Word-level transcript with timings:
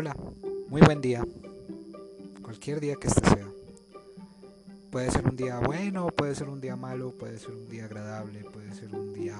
Hola, 0.00 0.16
muy 0.70 0.80
buen 0.80 1.02
día. 1.02 1.22
Cualquier 2.40 2.80
día 2.80 2.96
que 2.96 3.08
este 3.08 3.20
sea. 3.28 3.46
Puede 4.90 5.10
ser 5.10 5.28
un 5.28 5.36
día 5.36 5.58
bueno, 5.58 6.06
puede 6.06 6.34
ser 6.34 6.48
un 6.48 6.58
día 6.58 6.74
malo, 6.74 7.10
puede 7.10 7.38
ser 7.38 7.50
un 7.50 7.68
día 7.68 7.84
agradable, 7.84 8.42
puede 8.44 8.72
ser 8.72 8.94
un 8.94 9.12
día 9.12 9.36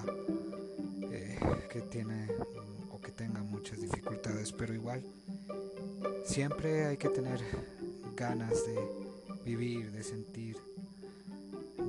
eh, 1.10 1.38
que 1.70 1.80
tiene 1.80 2.28
o 2.92 3.00
que 3.00 3.10
tenga 3.10 3.40
muchas 3.42 3.80
dificultades, 3.80 4.52
pero 4.52 4.74
igual 4.74 5.02
siempre 6.26 6.84
hay 6.84 6.98
que 6.98 7.08
tener 7.08 7.40
ganas 8.14 8.52
de 8.66 8.78
vivir, 9.46 9.90
de 9.92 10.02
sentir, 10.02 10.58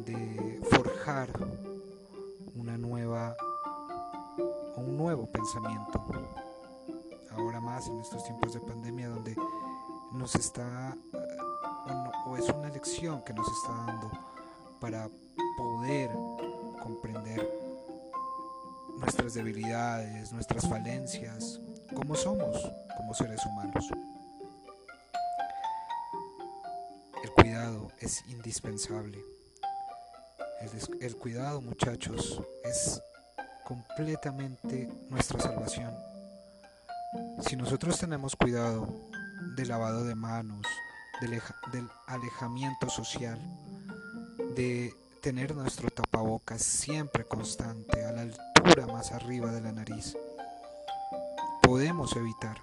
de 0.06 0.62
forjar 0.72 1.28
una 2.56 2.78
nueva 2.78 3.36
un 4.78 4.98
nuevo 4.98 5.26
pensamiento 5.26 6.01
en 7.88 8.00
estos 8.00 8.24
tiempos 8.24 8.54
de 8.54 8.60
pandemia 8.60 9.10
donde 9.10 9.36
nos 10.12 10.36
está, 10.36 10.96
o, 12.28 12.38
es 12.38 12.48
una 12.50 12.70
lección 12.70 13.24
que 13.24 13.34
nos 13.34 13.48
está 13.48 13.74
dando 13.86 14.12
para 14.80 15.10
poder 15.58 16.12
comprender 16.82 17.50
nuestras 18.98 19.34
debilidades, 19.34 20.32
nuestras 20.32 20.68
falencias, 20.68 21.60
como 21.96 22.16
somos 22.16 22.58
como 22.98 23.14
seres 23.14 23.44
humanos. 23.46 23.90
El 27.24 27.32
cuidado 27.32 27.88
es 28.00 28.24
indispensable. 28.28 29.24
El 31.00 31.16
cuidado, 31.16 31.62
muchachos, 31.62 32.40
es 32.64 33.02
completamente 33.64 34.88
nuestra 35.10 35.40
salvación. 35.40 36.11
Si 37.42 37.58
nosotros 37.58 38.00
tenemos 38.00 38.36
cuidado 38.36 38.88
del 39.56 39.68
lavado 39.68 40.06
de 40.06 40.16
manos, 40.16 40.66
del, 41.20 41.42
alejamiento 42.08 42.90
social, 42.90 43.40
de 44.56 44.94
tener 45.22 45.54
nuestro 45.54 45.90
tapabocas 45.90 46.62
siempre 46.64 47.26
constante, 47.26 48.06
a 48.06 48.14
la 48.14 48.22
altura 48.22 48.88
más 48.88 49.12
arriba 49.12 49.52
de 49.52 49.62
la 49.62 49.74
nariz, 49.74 50.18
podemos 51.62 52.16
evitar 52.16 52.58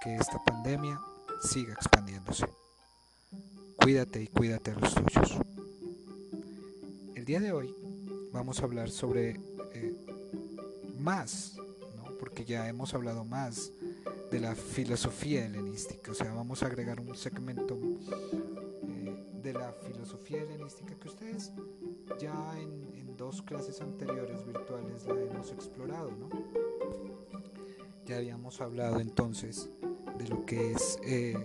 que 0.00 0.14
esta 0.14 0.38
pandemia 0.44 1.00
siga 1.42 1.74
expandiéndose. 1.74 2.46
Cuídate 3.76 4.22
y 4.22 4.28
cuídate 4.28 4.70
a 4.70 4.74
los 4.74 4.94
tuyos. 4.94 5.38
El 7.16 7.24
día 7.24 7.40
de 7.40 7.52
hoy 7.52 7.74
vamos 8.32 8.60
a 8.60 8.64
hablar 8.64 8.90
sobre 8.90 9.40
eh, 9.74 9.92
más 10.98 11.59
porque 12.30 12.44
ya 12.44 12.68
hemos 12.68 12.94
hablado 12.94 13.24
más 13.24 13.72
de 14.30 14.38
la 14.38 14.54
filosofía 14.54 15.46
helenística, 15.46 16.12
o 16.12 16.14
sea, 16.14 16.32
vamos 16.32 16.62
a 16.62 16.66
agregar 16.66 17.00
un 17.00 17.16
segmento 17.16 17.76
eh, 18.88 19.26
de 19.42 19.52
la 19.52 19.72
filosofía 19.72 20.40
helenística 20.42 20.94
que 20.94 21.08
ustedes 21.08 21.50
ya 22.20 22.56
en, 22.56 22.88
dos 23.16 23.42
clases 23.42 23.82
anteriores 23.82 24.46
virtuales 24.46 25.06
la 25.06 25.20
hemos 25.20 25.52
explorado, 25.52 26.10
¿no? 26.12 26.30
Ya 28.06 28.16
habíamos 28.16 28.62
hablado 28.62 28.98
entonces 28.98 29.68
de 30.16 30.26
lo 30.26 30.46
que 30.46 30.72
es 30.72 30.98
eh, 31.04 31.36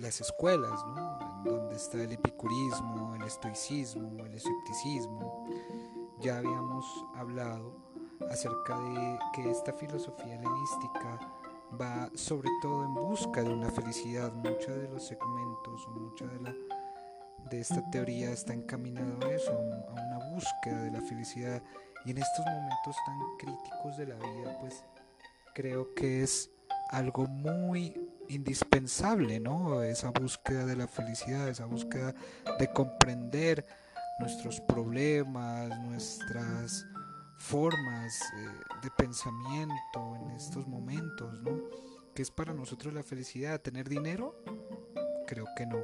las 0.00 0.20
escuelas, 0.20 0.84
¿no? 0.86 1.18
donde 1.44 1.76
está 1.76 2.02
el 2.02 2.10
epicurismo, 2.10 3.14
el 3.14 3.22
estoicismo, 3.22 4.24
el 4.24 4.34
escepticismo. 4.34 5.46
Ya 6.20 6.38
habíamos 6.38 6.84
hablado 7.14 7.84
acerca 8.30 8.78
de 8.78 9.18
que 9.34 9.50
esta 9.50 9.72
filosofía 9.72 10.34
helenística 10.34 11.18
va 11.80 12.10
sobre 12.14 12.48
todo 12.62 12.84
en 12.84 12.94
busca 12.94 13.42
de 13.42 13.52
una 13.52 13.70
felicidad. 13.70 14.32
Muchos 14.32 14.76
de 14.76 14.88
los 14.88 15.06
segmentos 15.06 15.86
o 15.86 15.90
mucha 15.90 16.26
de, 16.26 16.40
la, 16.40 16.54
de 17.50 17.60
esta 17.60 17.90
teoría 17.90 18.30
está 18.30 18.52
encaminado 18.52 19.26
a 19.26 19.32
eso, 19.32 19.52
a 19.52 19.92
una 19.92 20.30
búsqueda 20.32 20.82
de 20.82 20.90
la 20.90 21.00
felicidad. 21.00 21.62
Y 22.04 22.10
en 22.10 22.18
estos 22.18 22.44
momentos 22.44 22.96
tan 23.06 23.18
críticos 23.38 23.96
de 23.96 24.06
la 24.06 24.16
vida, 24.16 24.58
pues 24.60 24.84
creo 25.54 25.94
que 25.94 26.22
es 26.22 26.50
algo 26.90 27.26
muy 27.26 27.98
indispensable, 28.28 29.40
¿no? 29.40 29.82
Esa 29.82 30.10
búsqueda 30.10 30.66
de 30.66 30.76
la 30.76 30.86
felicidad, 30.86 31.48
esa 31.48 31.66
búsqueda 31.66 32.14
de 32.58 32.72
comprender 32.72 33.64
nuestros 34.18 34.60
problemas, 34.60 35.78
nuestras 35.80 36.86
formas 37.38 38.20
eh, 38.36 38.48
de 38.82 38.90
pensamiento 38.90 40.16
en 40.16 40.30
estos 40.30 40.66
momentos, 40.66 41.40
¿no? 41.42 41.60
¿Qué 42.14 42.22
es 42.22 42.30
para 42.30 42.54
nosotros 42.54 42.94
la 42.94 43.02
felicidad? 43.02 43.60
¿Tener 43.60 43.88
dinero? 43.88 44.36
Creo 45.26 45.46
que 45.56 45.66
no. 45.66 45.82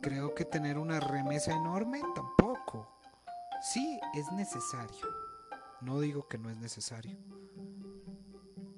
Creo 0.00 0.34
que 0.34 0.44
tener 0.44 0.78
una 0.78 0.98
remesa 0.98 1.54
enorme 1.54 2.00
tampoco. 2.14 2.88
Sí, 3.60 4.00
es 4.14 4.32
necesario. 4.32 5.06
No 5.82 6.00
digo 6.00 6.26
que 6.26 6.38
no 6.38 6.48
es 6.48 6.56
necesario. 6.56 7.18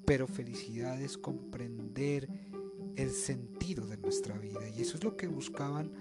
Pero 0.05 0.27
felicidad 0.27 1.01
es 1.01 1.17
comprender 1.17 2.29
el 2.97 3.11
sentido 3.11 3.87
de 3.87 3.99
nuestra 3.99 4.37
vida. 4.37 4.69
Y 4.69 4.83
eso 4.83 4.97
es 4.97 5.05
lo 5.05 5.17
que 5.17 5.29
buscaban 5.29 5.93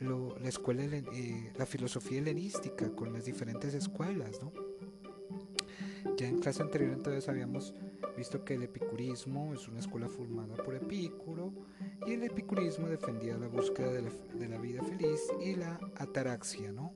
la 0.00 0.48
escuela, 0.48 0.82
eh, 0.84 1.52
la 1.56 1.66
filosofía 1.66 2.18
helenística 2.18 2.90
con 2.90 3.12
las 3.12 3.24
diferentes 3.24 3.74
escuelas, 3.74 4.40
¿no? 4.42 4.63
Ya 6.16 6.28
en 6.28 6.38
clase 6.38 6.62
anterior 6.62 6.92
entonces 6.92 7.28
habíamos 7.28 7.74
visto 8.16 8.44
que 8.44 8.54
el 8.54 8.62
epicurismo 8.62 9.52
es 9.54 9.66
una 9.68 9.80
escuela 9.80 10.08
formada 10.08 10.54
por 10.56 10.74
Epicuro 10.74 11.52
y 12.06 12.12
el 12.12 12.22
epicurismo 12.22 12.88
defendía 12.88 13.36
la 13.36 13.48
búsqueda 13.48 13.92
de 13.92 14.48
la, 14.48 14.58
vida 14.58 14.82
feliz 14.82 15.20
y 15.40 15.56
la 15.56 15.78
ataraxia, 15.96 16.70
¿no? 16.70 16.92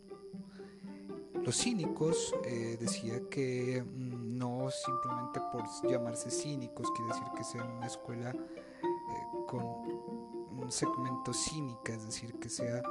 Los 1.45 1.57
cínicos 1.57 2.35
eh, 2.45 2.77
decía 2.79 3.21
que 3.31 3.83
mm, 3.83 4.39
no 4.39 4.69
simplemente 4.71 5.41
por 5.53 5.65
llamarse 5.91 6.31
cínicos 6.31 6.91
quiere 6.93 7.13
decir 7.13 7.27
que 7.37 7.45
sea 7.45 7.65
una 7.65 7.87
escuela 7.87 8.31
eh, 8.31 9.45
con 9.47 9.65
un 10.59 10.71
segmento 10.71 11.33
cínica, 11.33 11.95
es 11.95 12.05
decir, 12.05 12.35
que 12.35 12.49
sea 12.49 12.83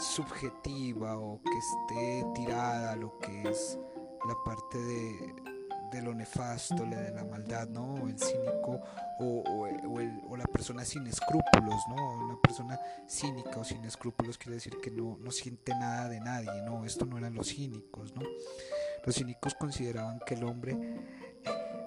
subjetiva 0.00 1.18
o 1.18 1.40
que 1.42 1.58
esté 1.58 2.26
tirada 2.34 2.92
a 2.92 2.96
lo 2.96 3.18
que 3.18 3.42
es 3.48 3.78
la 4.26 4.34
parte 4.44 4.78
de, 4.78 6.02
lo 6.02 6.14
nefasto, 6.14 6.86
de 6.86 7.10
la 7.10 7.24
maldad, 7.24 7.68
¿no? 7.68 8.08
El 8.08 8.18
cínico 8.18 8.80
o, 9.18 10.36
la 10.36 10.44
persona 10.46 10.84
sin 10.84 11.06
escrúpulos, 11.06 11.82
¿no? 11.88 12.24
Una 12.24 12.40
persona 12.40 12.80
cínica 13.06 13.58
o 13.60 13.64
sin 13.64 13.84
escrúpulos 13.84 14.38
quiere 14.38 14.54
decir 14.54 14.78
que 14.82 14.90
no, 14.90 15.18
no 15.20 15.30
siente 15.30 15.72
nada 15.74 16.08
de 16.08 16.20
nadie, 16.20 16.62
¿no? 16.64 16.84
Esto 16.84 17.04
no 17.04 17.18
eran 17.18 17.34
los 17.34 17.48
cínicos, 17.48 18.14
¿no? 18.14 18.22
Los 19.04 19.16
cínicos 19.16 19.54
consideraban 19.54 20.20
que 20.26 20.34
el 20.34 20.44
hombre 20.44 20.78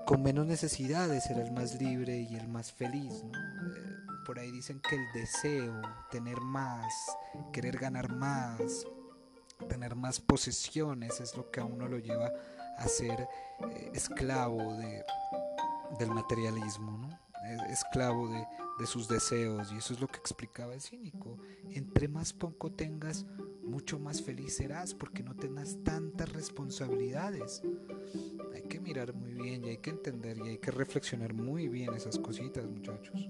con 0.05 0.21
menos 0.21 0.45
necesidades 0.45 1.29
era 1.29 1.41
el 1.41 1.51
más 1.51 1.79
libre 1.81 2.27
y 2.29 2.35
el 2.35 2.47
más 2.47 2.71
feliz, 2.71 3.23
¿no? 3.23 3.31
Por 4.25 4.39
ahí 4.39 4.51
dicen 4.51 4.79
que 4.79 4.95
el 4.95 5.11
deseo, 5.13 5.81
tener 6.09 6.39
más, 6.41 6.93
querer 7.51 7.77
ganar 7.77 8.11
más, 8.11 8.85
tener 9.67 9.95
más 9.95 10.19
posesiones 10.19 11.19
es 11.19 11.35
lo 11.35 11.49
que 11.51 11.59
a 11.59 11.65
uno 11.65 11.87
lo 11.87 11.97
lleva 11.97 12.31
a 12.77 12.87
ser 12.87 13.27
eh, 13.69 13.91
esclavo 13.93 14.75
de, 14.75 15.03
del 15.99 16.09
materialismo, 16.11 16.97
¿no? 16.97 17.23
esclavo 17.69 18.29
de, 18.29 18.47
de, 18.79 18.87
sus 18.87 19.09
deseos 19.09 19.71
y 19.73 19.77
eso 19.77 19.93
es 19.93 19.99
lo 19.99 20.07
que 20.07 20.17
explicaba 20.17 20.73
el 20.73 20.81
cínico. 20.81 21.37
Entre 21.71 22.07
más 22.07 22.31
poco 22.31 22.71
tengas, 22.71 23.25
mucho 23.63 23.99
más 23.99 24.21
feliz 24.21 24.55
serás 24.55 24.93
porque 24.93 25.23
no 25.23 25.35
tengas 25.35 25.77
tantas 25.83 26.31
responsabilidades. 26.31 27.61
Hay 28.53 28.63
que 28.63 28.79
mirar 28.79 29.13
muy 29.13 29.33
bien 29.33 29.65
y 29.65 29.69
hay 29.69 29.77
que 29.77 29.89
entender 29.89 30.37
y 30.37 30.49
hay 30.49 30.57
que 30.57 30.71
reflexionar 30.71 31.33
muy 31.33 31.67
bien 31.67 31.93
esas 31.93 32.17
cositas 32.17 32.65
muchachos. 32.65 33.29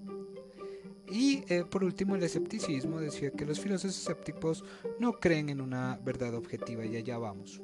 Y 1.10 1.44
eh, 1.50 1.66
por 1.66 1.84
último, 1.84 2.16
el 2.16 2.24
escepticismo 2.24 3.00
decía 3.00 3.32
que 3.32 3.46
los 3.46 3.60
filósofos 3.60 3.98
escépticos 3.98 4.64
no 5.00 5.14
creen 5.14 5.50
en 5.50 5.62
una 5.62 6.00
verdad 6.04 6.34
objetiva 6.36 6.86
y 6.86 6.96
allá 6.96 7.18
vamos. 7.18 7.62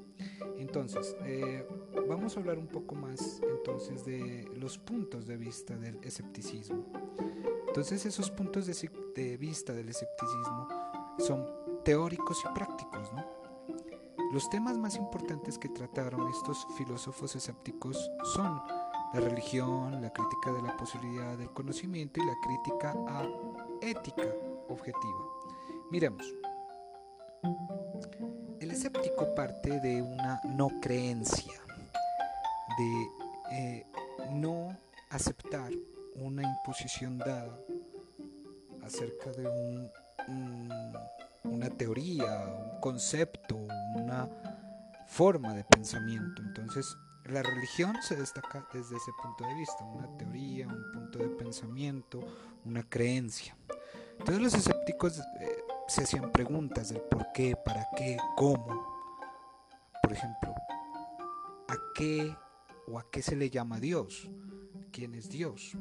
Entonces, 0.57 1.15
eh, 1.23 1.65
vamos 2.07 2.35
a 2.35 2.41
hablar 2.41 2.57
un 2.57 2.67
poco 2.67 2.95
más 2.95 3.41
entonces 3.49 4.03
de 4.05 4.45
los 4.55 4.77
puntos 4.77 5.25
de 5.25 5.37
vista 5.37 5.77
del 5.77 5.97
escepticismo. 6.03 6.85
Entonces, 7.67 8.05
esos 8.05 8.29
puntos 8.29 8.65
de, 8.65 8.89
de 9.15 9.37
vista 9.37 9.73
del 9.73 9.89
escepticismo 9.89 10.67
son 11.17 11.45
teóricos 11.85 12.43
y 12.43 12.53
prácticos. 12.53 13.11
Los 14.31 14.49
temas 14.49 14.77
más 14.77 14.95
importantes 14.95 15.57
que 15.57 15.69
trataron 15.69 16.27
estos 16.29 16.67
filósofos 16.77 17.35
escépticos 17.35 18.11
son 18.35 18.61
la 19.13 19.19
religión, 19.19 20.01
la 20.01 20.11
crítica 20.11 20.51
de 20.51 20.61
la 20.61 20.77
posibilidad 20.77 21.37
del 21.37 21.49
conocimiento 21.51 22.21
y 22.21 22.25
la 22.25 22.35
crítica 22.41 22.93
a 23.07 23.27
ética 23.81 24.27
objetiva. 24.67 25.25
Miremos. 25.91 26.23
El 28.59 28.71
escéptico 28.71 29.33
parte 29.33 29.79
de 29.79 30.01
una 30.01 30.39
no 30.45 30.69
creencia, 30.81 31.59
de 32.77 33.09
eh, 33.51 33.85
no 34.31 34.77
aceptar 35.09 35.71
una 36.15 36.43
imposición 36.43 37.17
dada 37.17 37.57
acerca 38.83 39.31
de 39.31 39.47
un, 39.47 39.89
una 41.45 41.69
teoría, 41.69 42.45
un 42.73 42.79
concepto, 42.79 43.55
una 43.95 44.29
forma 45.07 45.53
de 45.53 45.63
pensamiento. 45.63 46.41
Entonces, 46.41 46.85
la 47.29 47.43
religión 47.43 47.95
se 48.01 48.15
destaca 48.15 48.67
desde 48.73 48.97
ese 48.97 49.11
punto 49.21 49.45
de 49.45 49.53
vista, 49.55 49.83
una 49.83 50.17
teoría, 50.17 50.67
un 50.67 50.91
punto 50.91 51.19
de 51.19 51.29
pensamiento, 51.29 52.19
una 52.65 52.87
creencia. 52.87 53.55
Todos 54.25 54.41
los 54.41 54.53
escépticos 54.53 55.19
eh, 55.19 55.23
se 55.87 56.03
hacían 56.03 56.31
preguntas 56.31 56.89
del 56.89 57.01
por 57.01 57.31
qué, 57.33 57.55
para 57.55 57.85
qué, 57.95 58.17
cómo. 58.35 58.85
Por 60.01 60.13
ejemplo, 60.13 60.53
¿a 61.67 61.75
qué 61.95 62.35
o 62.87 62.99
a 62.99 63.09
qué 63.09 63.21
se 63.21 63.35
le 63.35 63.49
llama 63.49 63.79
Dios? 63.79 64.29
¿Quién 64.91 65.13
es 65.13 65.29
Dios? 65.29 65.77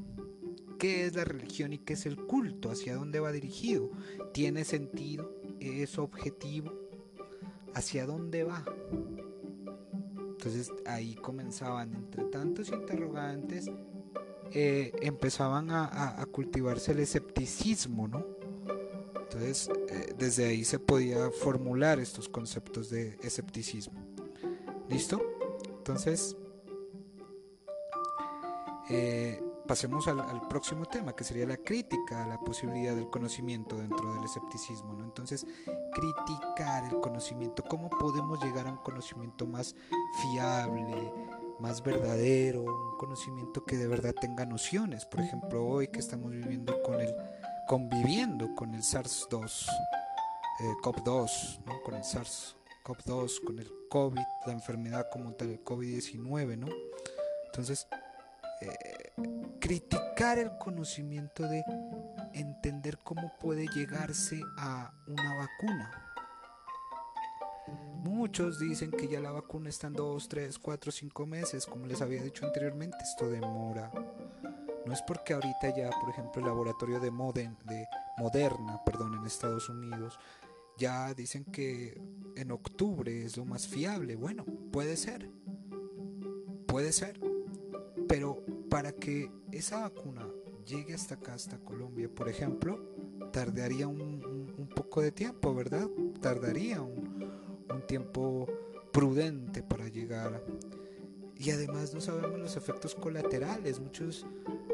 ¿Qué 0.78 1.06
es 1.06 1.14
la 1.14 1.24
religión 1.24 1.72
y 1.72 1.78
qué 1.78 1.94
es 1.94 2.06
el 2.06 2.16
culto? 2.16 2.70
¿Hacia 2.70 2.94
dónde 2.94 3.20
va 3.20 3.32
dirigido? 3.32 3.90
¿Tiene 4.32 4.64
sentido? 4.64 5.34
¿Es 5.60 5.98
objetivo? 5.98 6.72
¿Hacia 7.74 8.06
dónde 8.06 8.44
va? 8.44 8.64
Entonces 10.48 10.72
ahí 10.86 11.14
comenzaban, 11.14 11.94
entre 11.94 12.24
tantos 12.24 12.70
interrogantes, 12.70 13.70
eh, 14.50 14.92
empezaban 15.02 15.70
a, 15.70 16.24
cultivarse 16.32 16.92
el 16.92 17.00
escepticismo, 17.00 18.08
¿no? 18.08 18.24
Entonces 19.14 19.68
eh, 19.90 20.14
desde 20.16 20.46
ahí 20.46 20.64
se 20.64 20.78
podía 20.78 21.30
formular 21.30 22.00
estos 22.00 22.30
conceptos 22.30 22.88
de 22.88 23.18
escepticismo. 23.22 24.02
¿Listo? 24.88 25.20
Entonces, 25.68 26.34
eh, 28.88 29.42
pasemos 29.68 30.08
al, 30.08 30.48
próximo 30.48 30.86
tema, 30.86 31.14
que 31.14 31.22
sería 31.22 31.46
la 31.46 31.58
crítica 31.58 32.24
a 32.24 32.26
la 32.26 32.40
posibilidad 32.40 32.96
del 32.96 33.10
conocimiento 33.10 33.76
dentro 33.76 34.14
del 34.14 34.24
escepticismo. 34.24 34.94
¿no? 34.94 35.04
Entonces, 35.04 35.46
criticar 35.92 36.84
el 36.92 36.98
conocimiento, 37.00 37.62
cómo 37.68 37.90
podemos 37.90 38.42
llegar 38.42 38.66
a 38.66 38.72
un 38.72 38.78
conocimiento 38.78 39.46
más 39.46 39.76
fiable, 40.22 41.12
más 41.60 41.82
verdadero, 41.82 42.62
un 42.62 42.96
conocimiento 42.96 43.64
que 43.64 43.76
de 43.76 43.86
verdad 43.86 44.14
tenga 44.18 44.46
nociones. 44.46 45.04
Por 45.04 45.20
ejemplo, 45.20 45.64
hoy 45.64 45.88
que 45.88 45.98
estamos 45.98 46.30
viviendo 46.30 46.82
con 46.82 47.00
el, 47.00 47.14
conviviendo 47.68 48.54
con 48.54 48.74
el 48.74 48.82
SARS-2, 48.82 49.66
eh, 50.60 50.72
COP2, 50.82 51.60
¿no? 51.66 51.82
con 51.82 51.94
el 51.94 52.02
SARS-CoV-2, 52.02 53.44
con 53.44 53.58
el 53.58 53.70
COVID, 53.90 54.22
la 54.46 54.52
enfermedad 54.52 55.08
como 55.12 55.34
tal, 55.34 55.50
el 55.50 55.62
COVID-19, 55.62 56.56
¿no? 56.56 56.68
Entonces, 57.46 57.86
eh, 58.60 59.12
criticar 59.60 60.38
el 60.38 60.56
conocimiento 60.58 61.44
de 61.48 61.64
entender 62.32 62.98
cómo 62.98 63.32
puede 63.40 63.66
llegarse 63.68 64.40
a 64.56 64.92
una 65.06 65.34
vacuna. 65.36 65.90
Muchos 68.02 68.58
dicen 68.58 68.90
que 68.90 69.08
ya 69.08 69.20
la 69.20 69.32
vacuna 69.32 69.68
está 69.68 69.88
en 69.88 69.94
2, 69.94 70.28
3, 70.28 70.58
4, 70.58 70.92
5 70.92 71.26
meses, 71.26 71.66
como 71.66 71.86
les 71.86 72.00
había 72.00 72.22
dicho 72.22 72.46
anteriormente, 72.46 72.96
esto 73.02 73.28
demora. 73.28 73.90
No 74.86 74.92
es 74.92 75.02
porque 75.02 75.34
ahorita 75.34 75.76
ya, 75.76 75.90
por 75.90 76.08
ejemplo, 76.10 76.40
el 76.40 76.46
laboratorio 76.46 77.00
de, 77.00 77.10
de 77.10 77.86
Moderna, 78.16 78.80
perdón, 78.86 79.14
en 79.14 79.26
Estados 79.26 79.68
Unidos, 79.68 80.18
ya 80.78 81.12
dicen 81.12 81.44
que 81.44 82.00
en 82.36 82.50
octubre 82.52 83.24
es 83.24 83.36
lo 83.36 83.44
más 83.44 83.66
fiable. 83.66 84.16
Bueno, 84.16 84.46
puede 84.72 84.96
ser. 84.96 85.28
Puede 86.66 86.92
ser. 86.92 87.20
Pero 88.08 88.44
para 88.68 88.92
que 88.92 89.30
esa 89.52 89.80
vacuna 89.80 90.26
llegue 90.66 90.94
hasta 90.94 91.14
acá, 91.14 91.34
hasta 91.34 91.58
Colombia, 91.58 92.08
por 92.14 92.28
ejemplo, 92.28 92.78
tardaría 93.32 93.88
un, 93.88 94.68
poco 94.74 95.00
de 95.00 95.12
tiempo, 95.12 95.54
¿verdad? 95.54 95.88
Tardaría 96.20 96.82
un, 96.82 97.08
tiempo 97.86 98.46
prudente 98.92 99.62
para 99.62 99.88
llegar. 99.88 100.44
Y 101.36 101.50
además 101.52 101.94
no 101.94 102.00
sabemos 102.00 102.38
los 102.38 102.56
efectos 102.56 102.94
colaterales. 102.94 103.80
Muchos 103.80 104.26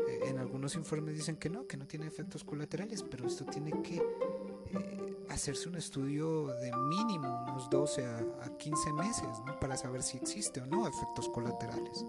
eh, 0.09 0.21
en 0.25 0.39
algunos 0.39 0.75
informes 0.75 1.15
dicen 1.15 1.37
que 1.37 1.49
no, 1.49 1.67
que 1.67 1.77
no 1.77 1.87
tiene 1.87 2.07
efectos 2.07 2.43
colaterales, 2.43 3.03
pero 3.03 3.27
esto 3.27 3.45
tiene 3.45 3.71
que 3.83 3.97
eh, 3.97 5.17
hacerse 5.29 5.69
un 5.69 5.77
estudio 5.77 6.47
de 6.47 6.73
mínimo 6.89 7.45
unos 7.45 7.71
12 7.71 8.05
a, 8.05 8.19
a 8.43 8.57
15 8.57 8.93
meses 8.95 9.29
¿no? 9.47 9.61
para 9.61 9.77
saber 9.77 10.03
si 10.03 10.17
existe 10.17 10.61
o 10.61 10.67
no 10.67 10.89
efectos 10.89 11.29
colaterales. 11.29 12.05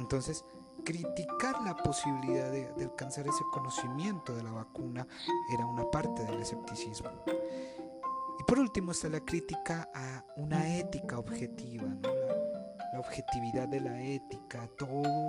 Entonces, 0.00 0.44
criticar 0.84 1.60
la 1.62 1.76
posibilidad 1.76 2.50
de, 2.50 2.84
alcanzar 2.84 3.26
ese 3.26 3.44
conocimiento 3.52 4.34
de 4.34 4.42
la 4.42 4.50
vacuna 4.50 5.06
era 5.52 5.66
una 5.66 5.88
parte 5.90 6.24
del 6.24 6.40
escepticismo. 6.40 7.10
Y 8.38 8.42
por 8.44 8.58
último 8.58 8.92
está 8.92 9.08
la 9.08 9.20
crítica 9.20 9.88
a 9.94 10.24
una 10.36 10.78
ética 10.78 11.18
objetiva, 11.18 11.86
la, 12.92 12.98
objetividad 12.98 13.68
de 13.68 13.80
la 13.80 14.00
ética, 14.00 14.68
todo, 14.78 15.28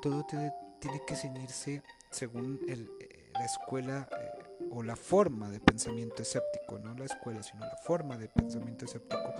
todo 0.00 0.24
tiene, 0.26 0.52
que 1.06 1.16
ceñirse 1.16 1.82
según 2.10 2.60
la 3.34 3.44
escuela 3.44 4.08
eh, 4.10 4.68
o 4.70 4.82
la 4.82 4.96
forma 4.96 5.50
de 5.50 5.60
pensamiento 5.60 6.22
escéptico, 6.22 6.78
no 6.78 6.94
la 6.94 7.04
escuela, 7.04 7.42
sino 7.42 7.66
la 7.66 7.76
forma 7.76 8.16
de 8.16 8.28
pensamiento 8.28 8.84
escéptico, 8.84 9.34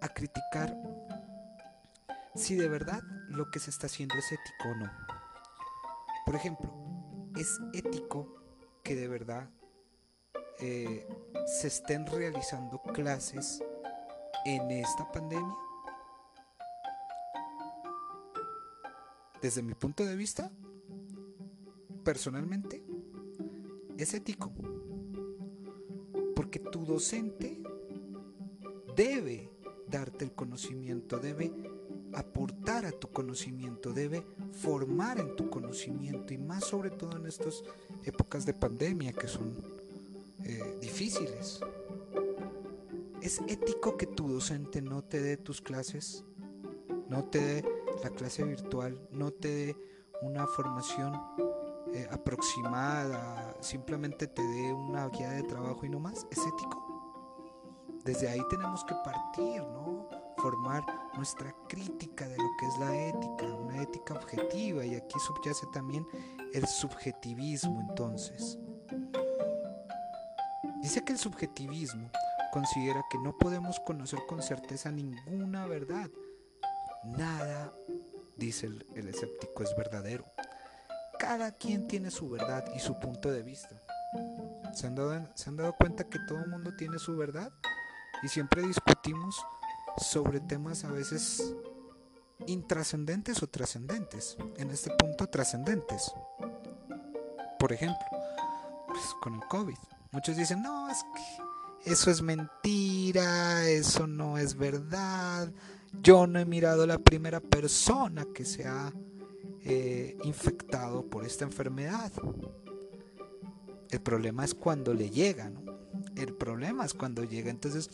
a 0.00 0.08
criticar 0.08 0.76
si 2.36 2.54
de 2.54 2.68
verdad 2.68 3.02
lo 3.28 3.50
que 3.50 3.58
se 3.58 3.70
está 3.70 3.86
haciendo 3.86 4.14
es 4.16 4.30
ético 4.30 4.68
o 4.68 4.74
no. 4.76 4.92
Por 6.24 6.34
ejemplo, 6.34 6.70
¿es 7.36 7.58
ético 7.72 8.42
que 8.82 8.94
de 8.94 9.08
verdad 9.08 9.50
eh, 10.60 11.06
se 11.46 11.68
estén 11.68 12.06
realizando 12.06 12.82
clases 12.82 13.62
en 14.44 14.70
esta 14.70 15.10
pandemia? 15.10 15.56
Desde 19.40 19.62
mi 19.62 19.74
punto 19.74 20.04
de 20.04 20.16
vista, 20.16 20.50
personalmente, 22.04 22.84
es 23.96 24.12
ético. 24.14 24.52
Porque 26.34 26.58
tu 26.58 26.84
docente 26.84 27.62
debe 28.94 29.50
darte 29.88 30.24
el 30.24 30.32
conocimiento, 30.32 31.18
debe 31.18 31.52
aportar 32.16 32.86
a 32.86 32.92
tu 32.92 33.08
conocimiento, 33.08 33.92
debe 33.92 34.24
formar 34.52 35.20
en 35.20 35.36
tu 35.36 35.50
conocimiento 35.50 36.32
y 36.32 36.38
más 36.38 36.64
sobre 36.64 36.90
todo 36.90 37.18
en 37.18 37.26
estas 37.26 37.62
épocas 38.04 38.46
de 38.46 38.54
pandemia 38.54 39.12
que 39.12 39.28
son 39.28 39.52
eh, 40.42 40.78
difíciles. 40.80 41.60
¿Es 43.20 43.40
ético 43.48 43.96
que 43.96 44.06
tu 44.06 44.28
docente 44.28 44.80
no 44.80 45.02
te 45.02 45.20
dé 45.20 45.36
tus 45.36 45.60
clases, 45.60 46.24
no 47.08 47.24
te 47.24 47.40
dé 47.40 47.64
la 48.02 48.10
clase 48.10 48.44
virtual, 48.44 48.98
no 49.10 49.30
te 49.30 49.48
dé 49.48 49.76
una 50.22 50.46
formación 50.46 51.20
eh, 51.92 52.08
aproximada, 52.10 53.56
simplemente 53.60 54.26
te 54.26 54.42
dé 54.42 54.72
una 54.72 55.08
guía 55.08 55.30
de 55.32 55.42
trabajo 55.42 55.84
y 55.84 55.90
no 55.90 56.00
más? 56.00 56.26
¿Es 56.30 56.38
ético? 56.38 56.82
Desde 58.04 58.28
ahí 58.28 58.40
tenemos 58.48 58.84
que 58.84 58.94
partir, 59.04 59.60
¿no? 59.62 60.08
Formar 60.38 60.84
nuestra 61.16 61.54
crítica 61.68 62.28
de 62.28 62.36
lo 62.36 62.50
que 62.58 62.66
es 62.66 62.78
la 62.78 63.08
ética, 63.08 63.46
una 63.46 63.82
ética 63.82 64.14
objetiva, 64.14 64.84
y 64.84 64.94
aquí 64.94 65.18
subyace 65.18 65.66
también 65.72 66.06
el 66.52 66.66
subjetivismo 66.66 67.80
entonces. 67.88 68.58
Dice 70.82 71.04
que 71.04 71.12
el 71.12 71.18
subjetivismo 71.18 72.10
considera 72.52 73.04
que 73.10 73.18
no 73.18 73.36
podemos 73.36 73.80
conocer 73.80 74.20
con 74.26 74.42
certeza 74.42 74.90
ninguna 74.90 75.66
verdad. 75.66 76.08
Nada, 77.04 77.72
dice 78.36 78.66
el, 78.66 79.08
escéptico, 79.08 79.62
es 79.62 79.74
verdadero. 79.76 80.24
Cada 81.18 81.52
quien 81.52 81.88
tiene 81.88 82.10
su 82.10 82.28
verdad 82.28 82.64
y 82.74 82.78
su 82.78 82.98
punto 82.98 83.30
de 83.30 83.42
vista. 83.42 83.82
¿Se 84.74 84.86
han 84.86 84.94
dado, 84.94 85.28
¿se 85.34 85.50
han 85.50 85.56
dado 85.56 85.74
cuenta 85.74 86.04
que 86.04 86.18
todo 86.28 86.38
el 86.38 86.48
mundo 86.48 86.74
tiene 86.76 86.98
su 86.98 87.16
verdad? 87.16 87.50
Y 88.22 88.28
siempre 88.28 88.62
discutimos 88.62 89.44
sobre 89.98 90.40
temas 90.40 90.84
a 90.84 90.90
veces 90.90 91.54
intrascendentes 92.46 93.42
o 93.42 93.46
trascendentes. 93.46 94.36
En 94.56 94.70
este 94.70 94.90
punto, 94.90 95.26
trascendentes. 95.26 96.12
Por 97.58 97.72
ejemplo, 97.72 98.06
pues, 98.86 99.00
con 99.20 99.34
el 99.34 99.40
COVID. 99.48 99.76
Muchos 100.12 100.36
dicen, 100.36 100.62
no, 100.62 100.88
es 100.88 101.04
que 101.14 101.90
eso 101.90 102.10
es 102.10 102.22
mentira, 102.22 103.68
eso 103.68 104.06
no 104.06 104.38
es 104.38 104.56
verdad. 104.56 105.52
Yo 106.02 106.26
no 106.26 106.38
he 106.38 106.44
mirado 106.44 106.86
la 106.86 106.98
primera 106.98 107.40
persona 107.40 108.26
que 108.34 108.44
se 108.44 108.66
ha 108.66 108.92
eh, 109.64 110.16
infectado 110.24 111.06
por 111.06 111.24
esta 111.24 111.44
enfermedad. 111.44 112.12
El 113.90 114.00
problema 114.00 114.44
es 114.44 114.54
cuando 114.54 114.94
le 114.94 115.10
llega, 115.10 115.48
¿no? 115.48 115.62
El 116.16 116.34
problema 116.34 116.84
es 116.84 116.94
cuando 116.94 117.24
llega. 117.24 117.50
Entonces, 117.50 117.88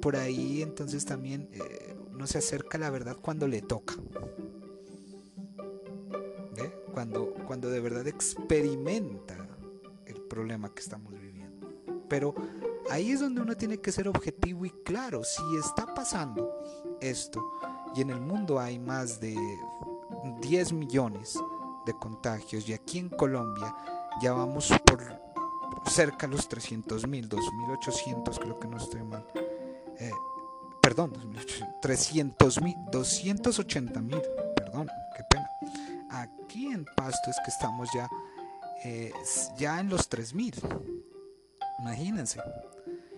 por 0.00 0.16
ahí 0.16 0.62
entonces 0.62 1.04
también 1.04 1.48
eh, 1.52 1.96
no 2.12 2.26
se 2.26 2.38
acerca 2.38 2.78
a 2.78 2.80
la 2.80 2.90
verdad 2.90 3.16
cuando 3.20 3.46
le 3.46 3.62
toca. 3.62 3.94
cuando, 6.92 7.32
cuando 7.46 7.70
de 7.70 7.80
verdad 7.80 8.06
experimenta 8.08 9.36
el 10.06 10.20
problema 10.22 10.74
que 10.74 10.80
estamos 10.80 11.12
viviendo. 11.18 11.68
Pero 12.08 12.34
ahí 12.90 13.12
es 13.12 13.20
donde 13.20 13.40
uno 13.40 13.56
tiene 13.56 13.78
que 13.78 13.92
ser 13.92 14.08
objetivo 14.08 14.64
y 14.64 14.70
claro, 14.84 15.22
si 15.24 15.42
está 15.56 15.94
pasando 15.94 16.52
esto 17.00 17.42
y 17.94 18.02
en 18.02 18.10
el 18.10 18.20
mundo 18.20 18.58
hay 18.58 18.78
más 18.78 19.20
de 19.20 19.36
10 20.42 20.72
millones 20.72 21.38
de 21.86 21.92
contagios 21.94 22.68
y 22.68 22.72
aquí 22.72 22.98
en 22.98 23.08
Colombia 23.08 23.74
ya 24.20 24.32
vamos 24.32 24.70
por 24.84 25.00
cerca 25.86 26.26
de 26.26 26.34
los 26.34 26.48
300 26.48 27.06
mil, 27.06 27.28
2.800 27.28 28.38
creo 28.38 28.58
que 28.58 28.68
no 28.68 28.76
estoy 28.76 29.02
mal. 29.02 29.24
Eh, 30.00 30.10
perdón, 30.80 31.12
300 31.82 32.62
mil, 32.62 32.76
280 32.90 34.00
mil, 34.00 34.22
perdón, 34.56 34.88
qué 35.14 35.22
pena. 35.28 35.48
Aquí 36.10 36.66
en 36.66 36.86
Pasto 36.96 37.30
es 37.30 37.36
que 37.44 37.50
estamos 37.50 37.88
ya, 37.94 38.08
eh, 38.84 39.12
ya 39.58 39.78
en 39.78 39.90
los 39.90 40.08
3 40.08 40.34
mil, 40.34 40.54
imagínense. 41.80 42.40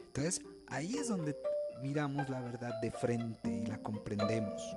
Entonces, 0.06 0.42
ahí 0.68 0.96
es 0.96 1.08
donde 1.08 1.36
miramos 1.82 2.28
la 2.28 2.40
verdad 2.40 2.80
de 2.80 2.90
frente 2.90 3.48
y 3.48 3.66
la 3.66 3.78
comprendemos. 3.78 4.76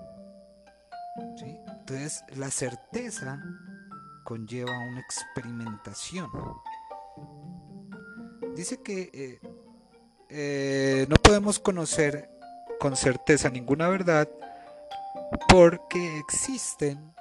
Entonces, 1.18 2.24
la 2.36 2.52
certeza 2.52 3.42
conlleva 4.24 4.72
una 4.72 5.00
experimentación. 5.00 6.30
Dice 8.56 8.82
que 8.82 9.10
eh, 9.14 9.40
eh, 10.38 11.06
no 11.08 11.16
podemos 11.16 11.60
conocer 11.60 12.30
con 12.78 12.98
certeza 12.98 13.50
ninguna 13.50 13.88
verdad 13.88 14.28
porque 15.48 16.20
existen 16.20 17.15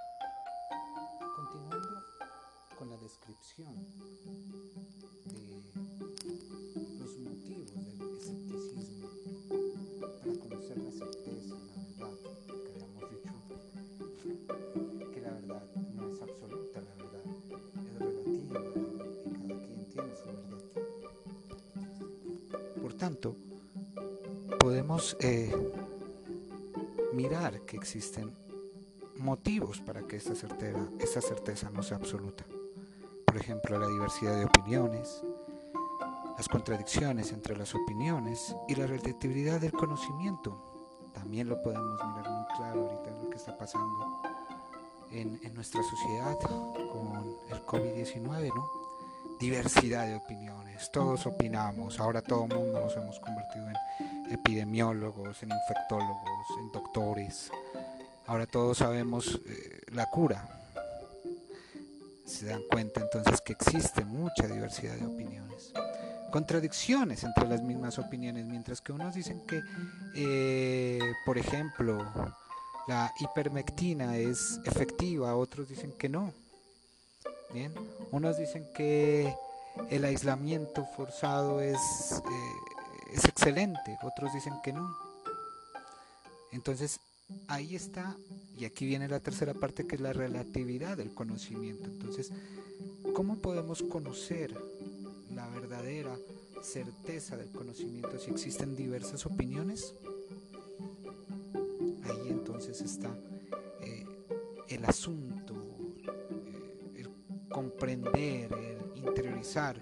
eh, 25.20 25.54
mirar 27.12 27.60
que 27.62 27.76
existen 27.76 28.32
motivos 29.16 29.80
para 29.80 30.02
que 30.02 30.16
esta, 30.16 30.32
esta 30.98 31.20
certeza 31.20 31.70
no 31.70 31.82
sea 31.82 31.96
absoluta. 31.96 32.44
Por 33.26 33.36
ejemplo, 33.36 33.78
la 33.78 33.88
diversidad 33.88 34.36
de 34.38 34.44
opiniones, 34.44 35.22
las 36.36 36.48
contradicciones 36.48 37.32
entre 37.32 37.56
las 37.56 37.74
opiniones 37.74 38.54
y 38.68 38.74
la 38.74 38.86
relatividad 38.86 39.60
del 39.60 39.72
conocimiento. 39.72 41.10
También 41.12 41.48
lo 41.48 41.62
podemos 41.62 41.98
mirar 42.04 42.30
muy 42.30 42.56
claro 42.56 42.88
ahorita 42.88 43.10
en 43.10 43.24
lo 43.24 43.30
que 43.30 43.36
está 43.36 43.56
pasando 43.56 44.22
en, 45.12 45.54
nuestra 45.54 45.82
sociedad 45.82 46.38
con 46.40 47.36
el 47.50 47.64
COVID-19, 47.66 48.54
¿no? 48.54 48.70
Diversidad 49.38 50.06
de 50.06 50.16
opiniones 50.16 50.54
todos 50.90 51.26
opinamos, 51.26 52.00
ahora 52.00 52.20
todo 52.22 52.46
mundo 52.46 52.80
nos 52.80 52.96
hemos 52.96 53.20
convertido 53.20 53.68
en 53.68 53.74
epidemiólogos, 54.30 55.42
en 55.42 55.50
infectólogos, 55.50 56.46
en 56.58 56.72
doctores, 56.72 57.50
ahora 58.26 58.46
todos 58.46 58.78
sabemos 58.78 59.40
eh, 59.46 59.82
la 59.92 60.06
cura. 60.06 60.48
Se 62.26 62.46
dan 62.46 62.62
cuenta 62.70 63.00
entonces 63.00 63.40
que 63.40 63.52
existe 63.52 64.04
mucha 64.04 64.46
diversidad 64.46 64.94
de 64.96 65.06
opiniones, 65.06 65.72
contradicciones 66.30 67.22
entre 67.22 67.46
las 67.46 67.62
mismas 67.62 67.98
opiniones, 67.98 68.46
mientras 68.46 68.80
que 68.80 68.92
unos 68.92 69.14
dicen 69.14 69.42
que, 69.46 69.60
eh, 70.16 71.00
por 71.26 71.38
ejemplo, 71.38 72.04
la 72.88 73.12
hipermectina 73.20 74.16
es 74.16 74.60
efectiva, 74.64 75.36
otros 75.36 75.68
dicen 75.68 75.92
que 75.92 76.08
no. 76.08 76.32
Bien, 77.52 77.72
unos 78.10 78.36
dicen 78.36 78.66
que 78.74 79.32
el 79.90 80.04
aislamiento 80.04 80.84
forzado 80.84 81.60
es, 81.60 81.78
eh, 82.18 82.73
es 83.12 83.24
excelente, 83.24 83.98
otros 84.02 84.32
dicen 84.32 84.54
que 84.62 84.72
no. 84.72 84.96
Entonces, 86.52 87.00
ahí 87.48 87.74
está, 87.74 88.16
y 88.56 88.64
aquí 88.64 88.86
viene 88.86 89.08
la 89.08 89.20
tercera 89.20 89.54
parte 89.54 89.86
que 89.86 89.96
es 89.96 90.00
la 90.00 90.12
relatividad 90.12 90.96
del 90.96 91.12
conocimiento. 91.12 91.84
Entonces, 91.86 92.30
¿cómo 93.14 93.36
podemos 93.38 93.82
conocer 93.82 94.54
la 95.34 95.48
verdadera 95.48 96.16
certeza 96.62 97.36
del 97.36 97.50
conocimiento 97.50 98.18
si 98.18 98.30
existen 98.30 98.76
diversas 98.76 99.26
opiniones? 99.26 99.94
Ahí 102.04 102.28
entonces 102.28 102.80
está 102.80 103.14
eh, 103.80 104.06
el 104.68 104.84
asunto, 104.84 105.54
eh, 106.46 107.00
el 107.00 107.08
comprender, 107.48 108.50
interiorizar. 108.94 109.80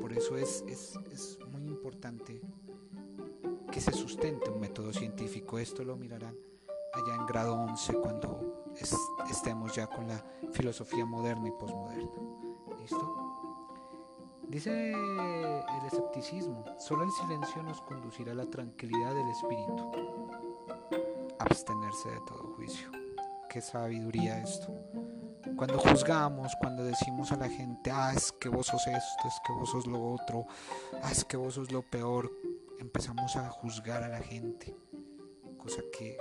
Por 0.00 0.12
eso 0.12 0.36
es, 0.36 0.64
importante 1.98 2.40
que 3.72 3.80
se 3.80 3.92
sustente 3.92 4.48
un 4.50 4.60
método 4.60 4.92
científico. 4.92 5.58
Esto 5.58 5.82
lo 5.82 5.96
mirarán 5.96 6.36
allá 6.92 7.14
en 7.16 7.26
grado 7.26 7.54
11 7.54 7.94
cuando 7.94 8.72
estemos 9.28 9.74
ya 9.74 9.88
con 9.88 10.06
la 10.06 10.24
filosofía 10.52 11.04
moderna 11.04 11.48
y 11.48 11.52
posmoderna. 11.52 12.10
¿Listo? 12.78 13.16
Dice 14.46 14.92
el 14.92 15.86
escepticismo, 15.86 16.64
solo 16.78 17.02
el 17.02 17.10
silencio 17.10 17.64
nos 17.64 17.82
conducirá 17.82 18.30
a 18.30 18.36
la 18.36 18.46
tranquilidad 18.46 19.14
del 19.14 19.28
espíritu. 19.30 19.90
Abstenerse 21.40 22.10
de 22.10 22.20
todo 22.28 22.54
juicio. 22.54 22.92
Qué 23.50 23.60
sabiduría 23.60 24.40
esto 24.40 24.72
cuando 25.56 25.78
juzgamos, 25.78 26.52
cuando 26.60 26.84
decimos 26.84 27.32
a 27.32 27.36
la 27.36 27.48
gente, 27.48 27.90
ah, 27.90 28.12
es 28.14 28.32
que 28.32 28.48
vos 28.48 28.66
sos 28.66 28.86
esto, 28.86 29.28
es 29.28 29.40
que 29.46 29.52
vos 29.52 29.70
sos 29.70 29.86
lo 29.86 30.12
otro, 30.12 30.46
ah, 31.02 31.10
es 31.10 31.24
que 31.24 31.36
vos 31.36 31.54
sos 31.54 31.72
lo 31.72 31.82
peor, 31.82 32.30
empezamos 32.78 33.36
a 33.36 33.48
juzgar 33.50 34.02
a 34.02 34.08
la 34.08 34.20
gente, 34.20 34.76
cosa 35.56 35.82
que 35.96 36.16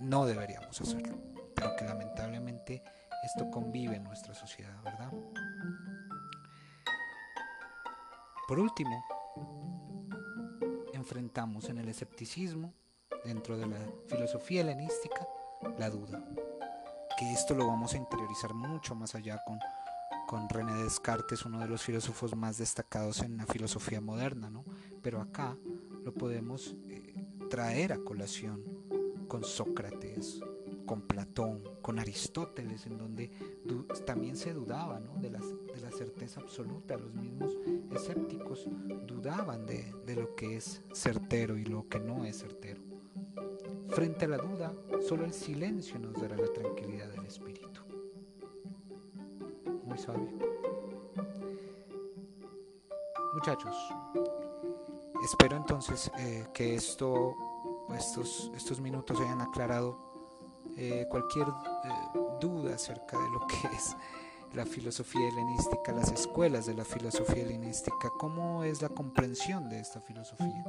no 0.00 0.26
deberíamos 0.26 0.80
hacerlo, 0.80 1.18
pero 1.54 1.74
que 1.76 1.84
lamentablemente 1.84 2.82
esto 3.24 3.50
convive 3.50 3.96
en 3.96 4.04
nuestra 4.04 4.34
sociedad, 4.34 4.82
¿verdad? 4.82 5.12
Por 8.46 8.58
último, 8.60 9.04
enfrentamos 10.92 11.68
en 11.68 11.78
el 11.78 11.88
escepticismo, 11.88 12.72
dentro 13.24 13.56
de 13.56 13.66
la 13.66 13.78
filosofía 14.06 14.60
helenística, 14.60 15.26
la 15.78 15.90
duda 15.90 16.22
que 17.16 17.32
esto 17.32 17.54
lo 17.54 17.66
vamos 17.66 17.94
a 17.94 17.96
interiorizar 17.96 18.52
mucho 18.54 18.94
más 18.94 19.14
allá 19.14 19.40
con, 19.46 19.58
con 20.26 20.48
René 20.48 20.74
Descartes, 20.82 21.44
uno 21.44 21.60
de 21.60 21.68
los 21.68 21.82
filósofos 21.82 22.36
más 22.36 22.58
destacados 22.58 23.20
en 23.22 23.38
la 23.38 23.46
filosofía 23.46 24.00
moderna, 24.00 24.50
¿no? 24.50 24.64
Pero 25.02 25.20
acá 25.20 25.56
lo 26.04 26.12
podemos 26.12 26.76
eh, 26.88 27.14
traer 27.48 27.92
a 27.92 27.98
colación 27.98 28.62
con 29.28 29.44
Sócrates, 29.44 30.40
con 30.84 31.02
Platón, 31.02 31.62
con 31.82 31.98
Aristóteles, 31.98 32.86
en 32.86 32.98
donde 32.98 33.30
también 34.04 34.36
se 34.36 34.52
dudaba 34.52 35.00
¿no? 35.00 35.16
de, 35.16 35.30
la, 35.30 35.40
de, 35.40 35.80
la, 35.80 35.90
certeza 35.90 36.40
absoluta. 36.40 36.96
Los 36.96 37.12
mismos 37.14 37.56
escépticos 37.90 38.68
dudaban 39.06 39.66
de, 39.66 39.92
de 40.06 40.14
lo 40.14 40.34
que 40.36 40.56
es 40.56 40.82
certero 40.92 41.58
y 41.58 41.64
lo 41.64 41.88
que 41.88 41.98
no 41.98 42.24
es 42.24 42.38
certero. 42.38 42.85
Frente 43.88 44.24
a 44.24 44.28
la 44.28 44.38
duda, 44.38 44.72
solo 45.06 45.24
el 45.24 45.32
silencio 45.32 45.98
nos 45.98 46.14
dará 46.14 46.36
la 46.36 46.52
tranquilidad 46.52 47.08
del 47.08 47.26
espíritu. 47.26 47.80
Muy 49.84 49.98
sabio. 49.98 50.28
Muchachos, 53.34 53.76
espero 55.24 55.56
entonces 55.56 56.10
eh, 56.18 56.46
que 56.52 56.74
esto, 56.74 57.36
estos, 57.94 58.50
estos 58.56 58.80
minutos 58.80 59.20
hayan 59.20 59.40
aclarado 59.40 59.98
eh, 60.76 61.06
cualquier 61.10 61.46
eh, 61.46 62.18
duda 62.40 62.74
acerca 62.74 63.18
de 63.18 63.30
lo 63.30 63.46
que 63.46 63.76
es 63.76 63.96
la 64.54 64.64
filosofía 64.64 65.28
helenística, 65.28 65.92
las 65.92 66.10
escuelas 66.10 66.66
de 66.66 66.74
la 66.74 66.84
filosofía 66.84 67.42
helenística, 67.42 68.10
cómo 68.18 68.64
es 68.64 68.80
la 68.80 68.88
comprensión 68.88 69.68
de 69.68 69.80
esta 69.80 70.00
filosofía 70.00 70.64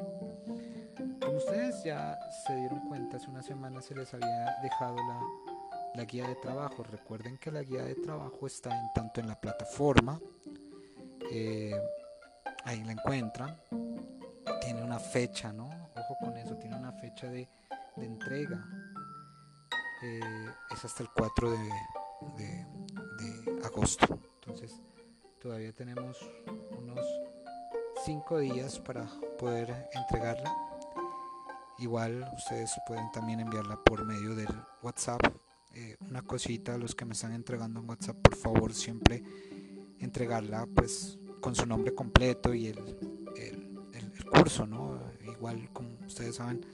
ustedes 1.48 1.82
ya 1.84 2.20
se 2.46 2.54
dieron 2.56 2.82
cuenta, 2.82 3.16
hace 3.16 3.30
una 3.30 3.42
semana 3.42 3.82
se 3.82 3.96
les 3.96 4.14
había 4.14 4.58
dejado 4.62 4.98
la, 5.96 6.04
guía 6.04 6.28
de 6.28 6.36
trabajo. 6.36 6.84
Recuerden 6.84 7.38
que 7.38 7.52
la 7.52 7.64
guía 7.64 7.84
de 7.84 7.96
trabajo 7.96 8.46
está 8.46 8.78
en, 8.78 8.92
tanto 8.94 9.22
en 9.22 9.28
la 9.28 9.40
plataforma, 9.40 10.20
eh, 11.32 11.72
ahí 12.66 12.84
la 12.84 12.92
encuentran, 12.92 13.58
tiene 14.62 14.84
una 14.84 15.00
fecha, 15.00 15.54
¿no? 15.54 15.70
Ojo 15.96 16.18
con 16.20 16.38
eso, 16.38 16.56
tiene 16.58 16.76
una 16.76 16.92
fecha 16.92 17.28
de, 17.28 17.48
entrega. 17.96 18.64
Eh, 20.04 20.20
es 20.70 20.86
hasta 20.86 21.02
el 21.02 21.10
4 21.16 21.50
de, 21.50 21.58
de 22.38 23.66
agosto. 23.66 24.20
Entonces 24.36 24.82
todavía 25.42 25.74
tenemos 25.74 26.20
unos 26.78 27.00
5 28.06 28.38
días 28.40 28.80
para 28.80 29.08
poder 29.40 29.90
entregarla. 29.94 30.67
Igual 31.80 32.28
ustedes 32.36 32.72
pueden 32.88 33.12
también 33.12 33.40
enviarla 33.40 33.78
por 33.84 34.06
medio 34.06 34.36
del 34.36 34.48
WhatsApp. 34.82 35.22
Eh, 35.76 35.96
una 36.10 36.24
cosita, 36.24 36.78
los 36.78 36.96
que 36.96 37.06
me 37.06 37.14
están 37.14 37.34
entregando 37.34 37.80
en 37.80 37.90
WhatsApp, 37.90 38.18
por 38.18 38.36
favor 38.36 38.74
siempre 38.74 39.24
entregarla 40.00 40.66
pues 40.66 41.20
con 41.40 41.54
su 41.54 41.66
nombre 41.66 41.94
completo 41.94 42.54
y 42.54 42.68
el, 42.68 42.80
el, 43.36 43.68
curso, 44.30 44.66
¿no? 44.66 45.00
Igual 45.26 45.72
como 45.72 45.90
ustedes 46.06 46.36
saben, 46.36 46.66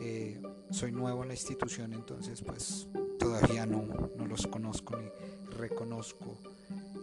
eh, 0.00 0.40
soy 0.70 0.92
nuevo 0.92 1.22
en 1.22 1.28
la 1.28 1.34
institución, 1.34 1.92
entonces 1.92 2.40
pues 2.40 2.88
todavía 3.18 3.66
no, 3.66 3.86
no 4.16 4.26
los 4.26 4.46
conozco 4.46 4.96
ni 4.96 5.10
reconozco 5.56 6.38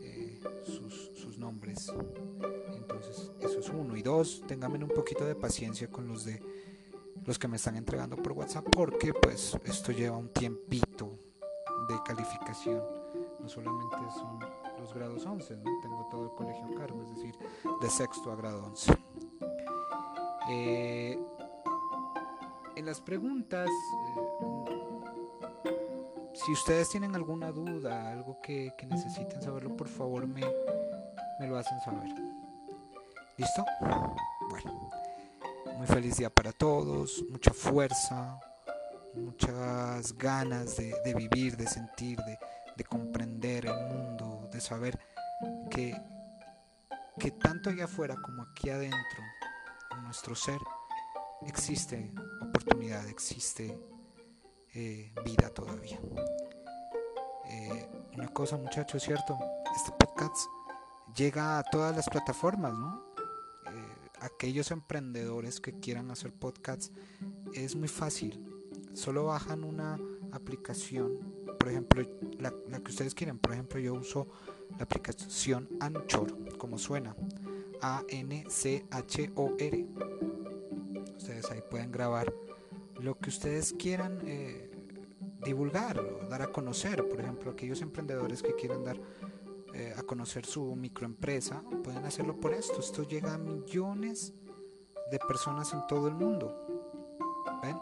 eh, 0.02 0.40
sus, 0.66 1.12
sus, 1.16 1.38
nombres. 1.38 1.92
Entonces 2.76 3.32
eso 3.40 3.60
es 3.60 3.70
uno. 3.70 3.96
Y 3.98 4.02
dos, 4.02 4.44
ténganme 4.48 4.84
un 4.84 4.90
poquito 4.90 5.26
de 5.26 5.36
paciencia 5.36 5.88
con 5.90 6.08
los 6.08 6.26
de 6.26 6.42
los 7.26 7.40
que 7.40 7.48
me 7.48 7.58
están 7.58 7.76
entregando 7.76 8.16
por 8.18 8.34
WhatsApp 8.34 8.66
porque 8.72 9.14
pues 9.14 9.58
esto 9.64 9.92
lleva 9.92 10.18
un 10.18 10.30
tiempito 10.30 11.20
de 11.88 11.96
calificación. 12.06 12.82
No 13.40 13.48
solamente 13.50 13.98
son 14.14 14.40
los 14.80 14.94
grados 14.94 15.26
11, 15.26 15.58
¿no? 15.58 15.80
tengo 15.82 16.08
todo 16.10 16.26
el 16.26 16.32
colegio 16.36 16.66
a 16.66 16.80
cargo, 16.80 17.02
es 17.04 17.10
decir, 17.10 17.36
de 17.82 17.90
sexto 17.90 18.32
a 18.32 18.36
grado 18.36 18.66
11. 18.66 18.98
Eh, 20.50 21.20
en 22.76 22.86
las 22.86 23.00
preguntas, 23.00 23.70
eh, 23.70 24.74
si 26.34 26.52
ustedes 26.52 26.90
tienen 26.90 27.16
alguna 27.16 27.52
duda, 27.52 28.12
algo 28.12 28.42
que, 28.42 28.74
necesiten 28.90 29.42
saberlo, 29.42 29.76
por 29.76 29.88
favor 29.88 30.28
me, 30.28 30.42
me 31.40 31.48
lo 31.48 31.58
hacen 31.58 31.80
saber. 31.82 32.10
¿Listo? 33.38 33.66
Bueno, 34.50 34.90
muy 35.78 35.88
feliz 35.88 36.18
día 36.18 36.30
para 36.30 36.52
todos, 36.52 37.24
mucha 37.30 37.52
fuerza, 37.52 38.40
muchas 39.14 40.14
ganas 40.18 40.78
de, 40.78 41.14
vivir, 41.16 41.58
de 41.58 41.68
sentir, 41.68 42.18
de, 42.20 42.38
de, 42.76 42.84
comprender 42.84 43.66
el 43.66 43.76
mundo, 43.88 44.50
de 44.52 44.62
saber 44.62 45.00
que, 45.70 45.96
que 47.20 47.32
tanto 47.32 47.70
allá 47.70 47.86
afuera 47.86 48.16
como 48.22 48.44
aquí 48.44 48.70
adentro, 48.70 49.24
en 49.92 50.04
nuestro 50.04 50.36
ser, 50.36 50.60
existe 51.48 52.14
oportunidad, 52.42 53.08
existe 53.08 53.78
eh, 54.74 55.14
vida 55.24 55.50
todavía. 55.50 56.00
Eh, 57.46 57.90
una 58.16 58.28
cosa 58.30 58.58
muchachos, 58.58 59.04
¿cierto? 59.04 59.38
Este 59.76 59.92
podcast 59.92 60.48
llega 61.16 61.60
a 61.60 61.64
todas 61.64 61.96
las 61.96 62.08
plataformas, 62.10 62.74
¿no? 62.74 63.13
Aquellos 64.24 64.72
emprendedores 64.72 65.60
que 65.60 65.74
quieran 65.74 66.10
hacer 66.10 66.32
podcasts 66.32 66.94
es 67.54 67.76
muy 67.76 67.90
fácil. 67.90 68.42
Solo 68.94 69.26
bajan 69.26 69.66
una 69.66 70.00
aplicación, 70.32 71.20
por 71.60 71.68
ejemplo, 71.68 72.02
la, 72.40 72.52
que 72.52 72.90
ustedes 72.90 73.14
quieren. 73.14 73.38
Por 73.38 73.52
ejemplo, 73.52 73.82
yo 73.82 73.96
uso 73.96 74.30
la 74.78 74.86
aplicación 74.86 75.68
Anchor, 75.82 76.58
como 76.58 76.78
suena. 76.78 77.18
A-N-C-H-O-R 77.82 79.88
ahí 81.52 81.62
pueden 81.70 81.92
grabar 81.92 82.34
lo 83.00 83.18
que 83.18 83.30
ustedes 83.30 83.74
quieran 83.74 84.20
eh, 84.26 84.70
divulgar 85.44 86.00
o 86.00 86.28
dar 86.30 86.42
a 86.42 86.48
conocer. 86.48 87.08
Por 87.08 87.20
ejemplo, 87.20 87.52
aquellos 87.52 87.82
emprendedores 87.82 88.42
que 88.42 88.56
quieran 88.56 88.84
dar 88.84 89.00
eh, 89.74 89.94
a 89.98 90.04
conocer 90.04 90.46
su 90.46 90.76
microempresa, 90.76 91.64
pueden 91.84 92.06
hacerlo 92.06 92.40
por 92.40 92.54
esto. 92.54 92.80
Esto 92.80 93.04
llega 93.04 93.34
a 93.34 93.38
millones 93.38 94.34
de 95.12 95.20
personas 95.20 95.74
en 95.74 95.86
todo 95.88 96.08
el 96.08 96.16
mundo. 96.16 96.56
¿Ven? 97.62 97.80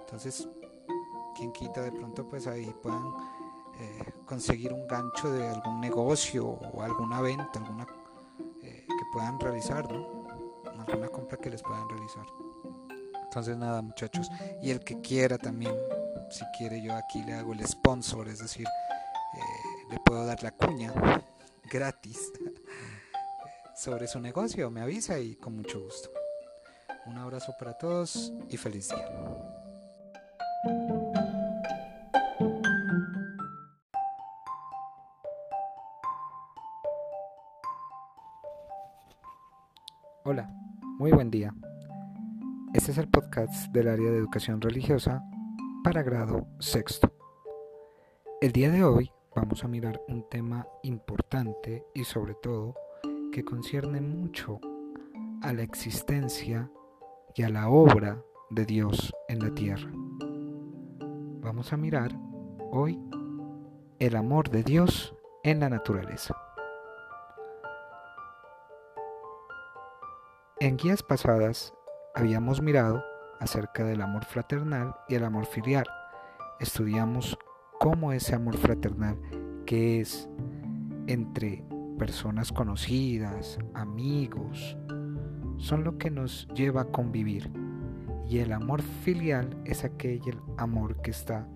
Entonces, 0.00 0.48
quien 1.36 1.52
quita 1.52 1.82
de 1.82 1.92
pronto, 1.92 2.28
pues 2.28 2.46
ahí 2.46 2.72
puedan 2.82 3.06
eh, 3.78 4.12
conseguir 4.26 4.72
un 4.72 4.86
gancho 4.86 5.32
de 5.32 5.48
algún 5.48 5.80
negocio 5.80 6.46
o 6.46 6.82
alguna 6.82 7.20
venta, 7.20 7.58
alguna 7.58 7.86
que 8.60 9.04
puedan 9.12 9.38
realizar, 9.40 9.90
¿no? 9.90 10.24
Alguna 10.78 11.08
compra 11.08 11.38
que 11.38 11.50
les 11.50 11.62
puedan 11.62 11.88
realizar. 11.88 12.26
Entonces 13.24 13.56
nada 13.56 13.80
muchachos, 13.80 14.30
y 14.62 14.70
el 14.70 14.80
que 14.80 15.00
quiera 15.00 15.38
también, 15.38 15.74
si 16.30 16.44
quiere 16.56 16.82
yo 16.82 16.94
aquí 16.94 17.22
le 17.24 17.32
hago 17.32 17.54
el 17.54 17.66
sponsor, 17.66 18.28
es 18.28 18.40
decir, 18.40 18.66
eh, 18.66 19.40
le 19.90 19.98
puedo 20.00 20.26
dar 20.26 20.42
la 20.42 20.50
cuña 20.50 20.92
gratis 21.72 22.30
sobre 23.74 24.06
su 24.06 24.20
negocio, 24.20 24.70
me 24.70 24.82
avisa 24.82 25.18
y 25.18 25.36
con 25.36 25.56
mucho 25.56 25.80
gusto. 25.80 26.10
Un 27.06 27.16
abrazo 27.16 27.54
para 27.58 27.72
todos 27.78 28.32
y 28.50 28.56
feliz 28.58 28.90
día. 28.90 29.08
Hola, 40.24 40.48
muy 40.98 41.10
buen 41.10 41.30
día. 41.30 41.54
Este 42.74 42.92
es 42.92 42.98
el 42.98 43.08
podcast 43.08 43.72
del 43.72 43.88
área 43.88 44.10
de 44.10 44.18
educación 44.18 44.60
religiosa 44.60 45.24
para 45.82 46.02
grado 46.02 46.46
sexto. 46.60 47.12
El 48.40 48.52
día 48.52 48.70
de 48.70 48.84
hoy 48.84 49.10
vamos 49.34 49.64
a 49.64 49.68
mirar 49.68 50.00
un 50.08 50.28
tema 50.28 50.66
importante 50.82 51.86
y 51.94 52.04
sobre 52.04 52.34
todo 52.34 52.74
que 53.32 53.44
concierne 53.44 54.00
mucho 54.00 54.60
a 55.42 55.52
la 55.52 55.62
existencia 55.62 56.70
y 57.34 57.42
a 57.42 57.48
la 57.48 57.68
obra 57.68 58.22
de 58.50 58.66
Dios 58.66 59.12
en 59.28 59.38
la 59.40 59.54
tierra. 59.54 59.90
Vamos 61.40 61.72
a 61.72 61.76
mirar 61.76 62.12
hoy 62.70 63.00
el 63.98 64.16
amor 64.16 64.50
de 64.50 64.62
Dios 64.62 65.14
en 65.42 65.60
la 65.60 65.70
naturaleza. 65.70 66.36
En 70.60 70.76
guías 70.76 71.02
pasadas 71.02 71.74
habíamos 72.14 72.60
mirado 72.60 73.02
acerca 73.40 73.84
del 73.84 74.02
amor 74.02 74.24
fraternal 74.24 74.94
y 75.08 75.14
el 75.14 75.24
amor 75.24 75.46
filial. 75.46 75.86
Estudiamos 76.60 77.36
cómo 77.82 78.12
ese 78.12 78.36
amor 78.36 78.58
fraternal 78.58 79.18
que 79.66 79.98
es 79.98 80.28
entre 81.08 81.64
personas 81.98 82.52
conocidas, 82.52 83.58
amigos, 83.74 84.78
son 85.56 85.82
lo 85.82 85.98
que 85.98 86.08
nos 86.08 86.46
lleva 86.54 86.82
a 86.82 86.92
convivir. 86.92 87.50
Y 88.28 88.38
el 88.38 88.52
amor 88.52 88.82
filial 88.82 89.60
es 89.64 89.82
aquel 89.82 90.38
amor 90.58 91.02
que 91.02 91.10
está 91.10 91.48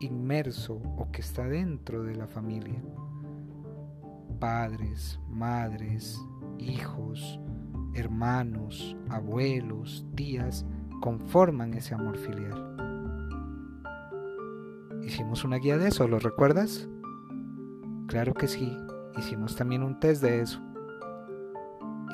inmerso 0.00 0.82
o 0.98 1.10
que 1.12 1.22
está 1.22 1.44
dentro 1.44 2.02
de 2.02 2.14
la 2.14 2.26
familia. 2.26 2.82
Padres, 4.38 5.18
madres, 5.30 6.20
hijos, 6.58 7.40
hermanos, 7.94 8.98
abuelos, 9.08 10.04
tías, 10.14 10.66
conforman 11.00 11.72
ese 11.72 11.94
amor 11.94 12.18
filial. 12.18 12.69
Hicimos 15.10 15.42
una 15.42 15.56
guía 15.56 15.76
de 15.76 15.88
eso, 15.88 16.06
¿lo 16.06 16.20
recuerdas? 16.20 16.88
Claro 18.06 18.32
que 18.32 18.46
sí, 18.46 18.78
hicimos 19.18 19.56
también 19.56 19.82
un 19.82 19.98
test 19.98 20.22
de 20.22 20.40
eso. 20.40 20.62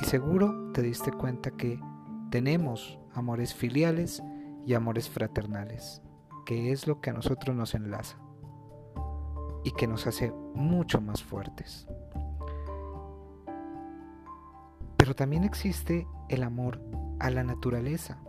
Y 0.00 0.06
seguro 0.06 0.72
te 0.72 0.80
diste 0.80 1.12
cuenta 1.12 1.50
que 1.50 1.78
tenemos 2.30 2.98
amores 3.12 3.54
filiales 3.54 4.22
y 4.64 4.72
amores 4.72 5.10
fraternales, 5.10 6.00
que 6.46 6.72
es 6.72 6.86
lo 6.86 7.02
que 7.02 7.10
a 7.10 7.12
nosotros 7.12 7.54
nos 7.54 7.74
enlaza 7.74 8.16
y 9.62 9.72
que 9.72 9.86
nos 9.86 10.06
hace 10.06 10.32
mucho 10.54 11.02
más 11.02 11.22
fuertes. 11.22 11.86
Pero 14.96 15.14
también 15.14 15.44
existe 15.44 16.08
el 16.30 16.42
amor 16.42 16.80
a 17.18 17.28
la 17.28 17.44
naturaleza. 17.44 18.22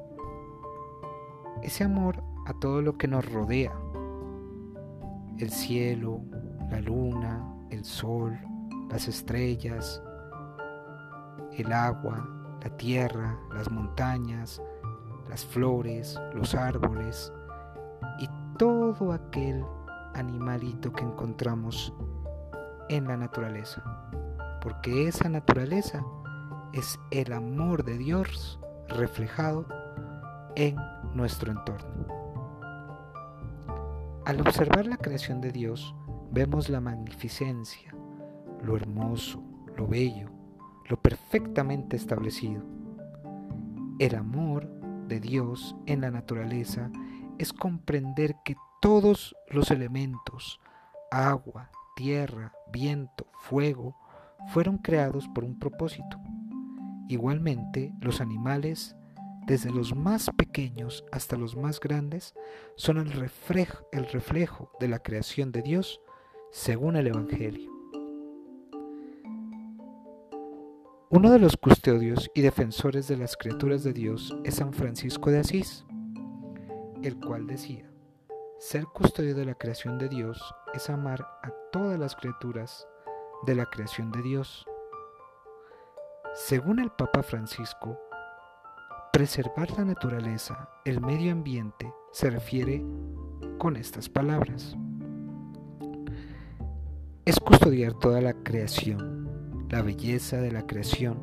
Ese 1.64 1.86
amor 1.86 2.22
a 2.46 2.54
todo 2.60 2.82
lo 2.82 2.98
que 2.98 3.08
nos 3.08 3.32
rodea. 3.32 3.74
El 5.40 5.52
cielo, 5.52 6.22
la 6.72 6.82
luna, 6.82 7.44
el 7.70 7.86
sol, 7.86 8.38
las 8.90 9.08
estrellas, 9.08 10.02
el 11.52 11.72
agua, 11.72 12.28
la 12.64 12.70
tierra, 12.78 13.40
las 13.54 13.70
montañas, 13.70 14.62
las 15.30 15.46
flores, 15.46 16.20
los 16.34 16.56
árboles 16.56 17.32
y 18.20 18.28
todo 18.58 19.12
aquel 19.12 19.64
animalito 20.16 20.92
que 20.92 21.04
encontramos 21.04 21.94
en 22.90 23.08
la 23.08 23.18
naturaleza. 23.18 23.84
Porque 24.62 25.08
esa 25.08 25.30
naturaleza 25.30 26.04
es 26.74 27.00
el 27.12 27.32
amor 27.34 27.84
de 27.84 27.98
Dios 27.98 28.60
reflejado 28.90 29.66
en 30.56 30.76
nuestro 31.14 31.52
entorno. 31.52 32.17
Al 34.28 34.42
observar 34.42 34.86
la 34.88 34.98
creación 34.98 35.40
de 35.40 35.54
Dios, 35.54 35.96
vemos 36.34 36.68
la 36.68 36.82
magnificencia, 36.82 37.96
lo 38.62 38.76
hermoso, 38.76 39.42
lo 39.78 39.88
bello, 39.88 40.30
lo 40.90 41.02
perfectamente 41.02 41.96
establecido. 41.96 42.62
El 44.00 44.16
amor 44.16 44.68
de 45.08 45.22
Dios 45.22 45.78
en 45.86 46.02
la 46.02 46.12
naturaleza 46.12 46.92
es 47.38 47.54
comprender 47.54 48.36
que 48.44 48.58
todos 48.82 49.34
los 49.50 49.72
elementos, 49.72 50.60
agua, 51.10 51.72
tierra, 51.96 52.52
viento, 52.70 53.28
fuego, 53.40 53.96
fueron 54.50 54.80
creados 54.80 55.30
por 55.30 55.46
un 55.46 55.58
propósito. 55.58 56.20
Igualmente, 57.08 57.94
los 58.02 58.20
animales, 58.20 58.98
desde 59.48 59.72
los 59.72 59.96
más 59.96 60.30
pequeños 60.38 61.06
hasta 61.10 61.38
los 61.38 61.56
más 61.56 61.80
grandes, 61.80 62.36
son 62.76 62.98
el 62.98 63.12
reflejo, 63.14 63.88
el 63.94 64.06
reflejo 64.06 64.70
de 64.82 64.90
la 64.90 65.00
creación 65.00 65.54
de 65.54 65.62
Dios 65.62 66.02
según 66.52 66.98
el 66.98 67.08
Evangelio. 67.08 67.72
Uno 71.10 71.32
de 71.32 71.40
los 71.40 71.56
custodios 71.56 72.30
y 72.36 72.42
defensores 72.42 73.08
de 73.08 73.16
las 73.16 73.38
criaturas 73.38 73.86
de 73.86 73.94
Dios 73.94 74.36
es 74.44 74.56
San 74.56 74.74
Francisco 74.74 75.32
de 75.32 75.40
Asís, 75.40 75.86
el 77.02 77.18
cual 77.18 77.48
decía, 77.48 77.90
ser 78.60 78.84
custodio 78.84 79.34
de 79.34 79.46
la 79.46 79.56
creación 79.56 79.98
de 79.98 80.10
Dios 80.10 80.54
es 80.74 80.90
amar 80.90 81.22
a 81.22 81.54
todas 81.72 81.98
las 81.98 82.18
criaturas 82.18 82.86
de 83.46 83.56
la 83.56 83.66
creación 83.68 84.12
de 84.12 84.22
Dios. 84.22 84.66
Según 86.34 86.80
el 86.80 86.92
Papa 86.92 87.24
Francisco, 87.24 87.98
preservar 89.12 89.72
la 89.78 89.86
naturaleza, 89.86 90.70
el 90.86 91.02
medio 91.02 91.32
ambiente, 91.32 91.92
se 92.12 92.30
refiere 92.30 92.84
con 93.58 93.76
estas 93.76 94.10
palabras. 94.10 94.78
Es 97.26 97.40
custodiar 97.40 97.94
toda 97.94 98.22
la 98.22 98.34
creación, 98.34 99.68
la 99.70 99.82
belleza 99.82 100.38
de 100.38 100.52
la 100.52 100.66
creación, 100.66 101.18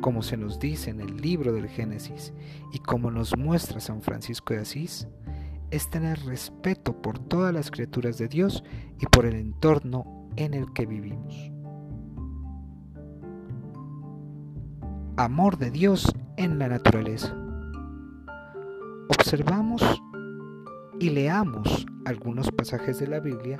como 0.00 0.22
se 0.22 0.36
nos 0.36 0.60
dice 0.60 0.90
en 0.90 1.00
el 1.00 1.16
libro 1.16 1.52
del 1.52 1.68
Génesis 1.68 2.32
y 2.72 2.78
como 2.78 3.10
nos 3.10 3.36
muestra 3.36 3.80
San 3.80 4.02
Francisco 4.02 4.54
de 4.54 4.60
Asís, 4.60 5.08
es 5.70 5.90
tener 5.90 6.18
respeto 6.24 7.02
por 7.02 7.18
todas 7.18 7.52
las 7.52 7.70
criaturas 7.70 8.18
de 8.18 8.28
Dios 8.28 8.64
y 9.00 9.06
por 9.06 9.26
el 9.26 9.34
entorno 9.34 10.28
en 10.36 10.54
el 10.54 10.72
que 10.72 10.86
vivimos. 10.86 11.50
Amor 15.16 15.58
de 15.58 15.72
Dios 15.72 16.14
en 16.38 16.56
la 16.60 16.68
naturaleza. 16.68 17.34
Observamos 19.08 19.82
y 21.00 21.10
leamos 21.10 21.84
algunos 22.04 22.52
pasajes 22.52 23.00
de 23.00 23.08
la 23.08 23.18
Biblia 23.18 23.58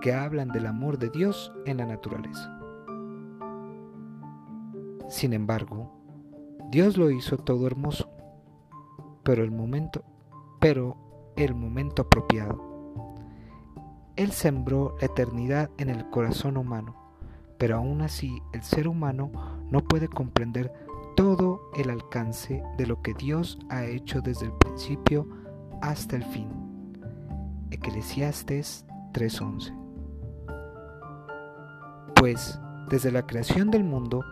que 0.00 0.14
hablan 0.14 0.48
del 0.48 0.66
amor 0.66 0.98
de 0.98 1.10
Dios 1.10 1.52
en 1.66 1.78
la 1.78 1.86
naturaleza. 1.86 2.60
Sin 5.08 5.32
embargo, 5.32 5.92
Dios 6.70 6.96
lo 6.96 7.10
hizo 7.10 7.38
todo 7.38 7.66
hermoso, 7.66 8.08
pero 9.24 9.42
el 9.42 9.50
momento, 9.50 10.04
pero 10.60 11.32
el 11.36 11.56
momento 11.56 12.02
apropiado. 12.02 12.62
Él 14.14 14.30
sembró 14.30 14.94
la 15.00 15.06
eternidad 15.06 15.70
en 15.76 15.90
el 15.90 16.08
corazón 16.10 16.56
humano, 16.56 16.94
pero 17.58 17.78
aún 17.78 18.00
así 18.00 18.40
el 18.52 18.62
ser 18.62 18.86
humano 18.86 19.32
no 19.72 19.80
puede 19.80 20.06
comprender 20.06 20.72
todo 21.14 21.70
el 21.76 21.90
alcance 21.90 22.62
de 22.78 22.86
lo 22.86 23.02
que 23.02 23.14
Dios 23.14 23.58
ha 23.68 23.84
hecho 23.84 24.20
desde 24.20 24.46
el 24.46 24.52
principio 24.52 25.28
hasta 25.80 26.16
el 26.16 26.24
fin. 26.24 26.48
Eclesiastes 27.70 28.86
3:11 29.12 29.74
Pues 32.16 32.58
desde 32.88 33.10
la 33.10 33.26
creación 33.26 33.70
del 33.70 33.84
mundo, 33.84 34.24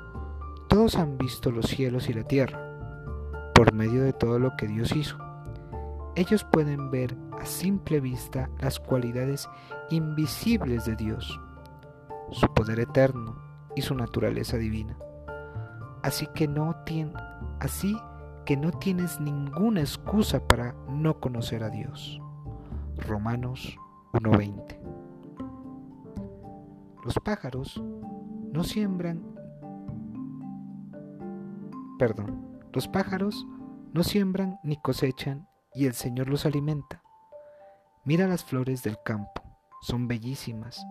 todos 0.69 0.97
han 0.97 1.19
visto 1.19 1.51
los 1.51 1.67
cielos 1.67 2.09
y 2.09 2.13
la 2.13 2.25
tierra, 2.25 2.61
por 3.55 3.73
medio 3.73 4.03
de 4.03 4.13
todo 4.13 4.39
lo 4.39 4.57
que 4.57 4.69
Dios 4.69 4.95
hizo. 4.95 5.17
Ellos 6.15 6.45
pueden 6.45 6.91
ver 6.91 7.17
a 7.41 7.47
simple 7.47 8.01
vista 8.01 8.51
las 8.61 8.79
cualidades 8.79 9.49
invisibles 9.91 10.85
de 10.85 10.97
Dios, 10.97 11.41
su 12.31 12.47
poder 12.53 12.81
eterno 12.81 13.37
y 13.75 13.83
su 13.83 13.95
naturaleza 13.95 14.57
divina. 14.59 14.97
Así 16.03 16.27
que 16.35 16.49
no, 16.49 16.75
así 17.61 17.97
que 18.47 18.57
no 18.57 18.71
tienes 18.73 19.21
ninguna 19.21 19.81
excusa 19.81 20.47
para 20.47 20.75
no 20.89 21.21
conocer 21.21 21.63
a 21.63 21.71
Dios. 21.71 22.21
Romanos 22.97 23.77
1:20 24.13 24.79
Los 27.05 27.15
pájaros 27.21 27.83
no 28.53 28.65
siembran 28.65 29.23
perdón, 31.99 32.59
los 32.73 32.89
pájaros 32.89 33.47
no 33.93 34.03
siembran 34.03 34.59
ni 34.63 34.77
cosechan 34.77 35.47
y 35.75 35.85
el 35.85 35.93
Señor 35.93 36.29
los 36.29 36.47
alimenta. 36.47 37.03
Mira 38.05 38.27
las 38.27 38.43
flores 38.43 38.83
del 38.83 38.97
campo, 39.05 39.43
son 39.83 40.09
bellísimas. 40.09 40.83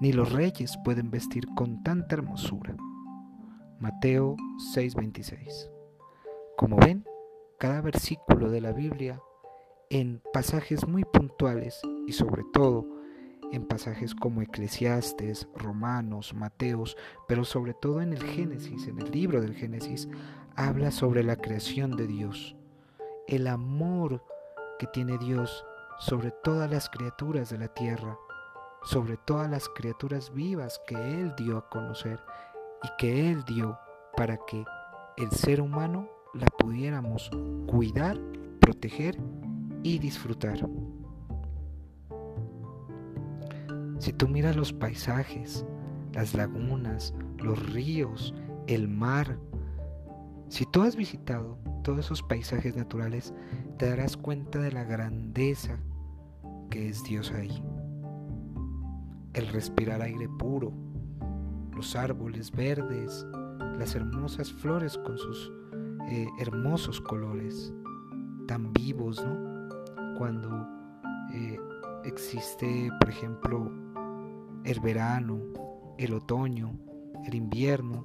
Ni 0.00 0.12
los 0.12 0.32
reyes 0.32 0.78
pueden 0.84 1.10
vestir 1.10 1.46
con 1.54 1.82
tanta 1.82 2.14
hermosura. 2.14 2.74
Mateo 3.82 4.36
6:26. 4.72 5.68
Como 6.56 6.76
ven, 6.76 7.04
cada 7.58 7.80
versículo 7.80 8.48
de 8.48 8.60
la 8.60 8.70
Biblia 8.70 9.20
en 9.90 10.22
pasajes 10.32 10.86
muy 10.86 11.04
puntuales 11.04 11.80
y 12.06 12.12
sobre 12.12 12.44
todo 12.52 12.86
en 13.50 13.66
pasajes 13.66 14.14
como 14.14 14.40
Eclesiastes, 14.40 15.48
Romanos, 15.56 16.32
Mateos, 16.32 16.96
pero 17.26 17.44
sobre 17.44 17.74
todo 17.74 18.00
en 18.02 18.12
el 18.12 18.22
Génesis, 18.22 18.86
en 18.86 19.00
el 19.00 19.10
libro 19.10 19.40
del 19.40 19.56
Génesis, 19.56 20.08
habla 20.54 20.92
sobre 20.92 21.24
la 21.24 21.34
creación 21.34 21.96
de 21.96 22.06
Dios, 22.06 22.54
el 23.26 23.48
amor 23.48 24.22
que 24.78 24.86
tiene 24.86 25.18
Dios 25.18 25.66
sobre 25.98 26.30
todas 26.44 26.70
las 26.70 26.88
criaturas 26.88 27.50
de 27.50 27.58
la 27.58 27.74
tierra, 27.74 28.16
sobre 28.84 29.16
todas 29.16 29.50
las 29.50 29.68
criaturas 29.68 30.32
vivas 30.32 30.80
que 30.86 30.94
Él 30.94 31.34
dio 31.36 31.58
a 31.58 31.68
conocer 31.68 32.20
y 32.82 32.88
que 32.98 33.30
Él 33.30 33.44
dio 33.44 33.78
para 34.16 34.38
que 34.46 34.64
el 35.16 35.30
ser 35.30 35.60
humano 35.60 36.08
la 36.34 36.46
pudiéramos 36.46 37.30
cuidar, 37.66 38.18
proteger 38.60 39.18
y 39.82 39.98
disfrutar. 39.98 40.68
Si 43.98 44.12
tú 44.12 44.28
miras 44.28 44.56
los 44.56 44.72
paisajes, 44.72 45.64
las 46.12 46.34
lagunas, 46.34 47.14
los 47.38 47.72
ríos, 47.72 48.34
el 48.66 48.88
mar, 48.88 49.38
si 50.48 50.66
tú 50.66 50.82
has 50.82 50.96
visitado 50.96 51.58
todos 51.82 52.00
esos 52.00 52.22
paisajes 52.22 52.76
naturales, 52.76 53.32
te 53.78 53.88
darás 53.88 54.16
cuenta 54.16 54.58
de 54.58 54.72
la 54.72 54.84
grandeza 54.84 55.78
que 56.70 56.88
es 56.88 57.04
Dios 57.04 57.32
ahí. 57.32 57.62
El 59.34 59.48
respirar 59.48 60.02
aire 60.02 60.28
puro, 60.28 60.72
los 61.74 61.96
árboles 61.96 62.50
verdes, 62.50 63.26
las 63.78 63.94
hermosas 63.94 64.52
flores 64.52 64.98
con 64.98 65.16
sus 65.18 65.52
eh, 66.08 66.28
hermosos 66.38 67.00
colores, 67.00 67.72
tan 68.46 68.72
vivos, 68.72 69.24
¿no? 69.24 69.68
Cuando 70.18 70.66
eh, 71.32 71.58
existe, 72.04 72.90
por 73.00 73.08
ejemplo, 73.08 73.70
el 74.64 74.80
verano, 74.80 75.40
el 75.98 76.14
otoño, 76.14 76.72
el 77.24 77.34
invierno, 77.34 78.04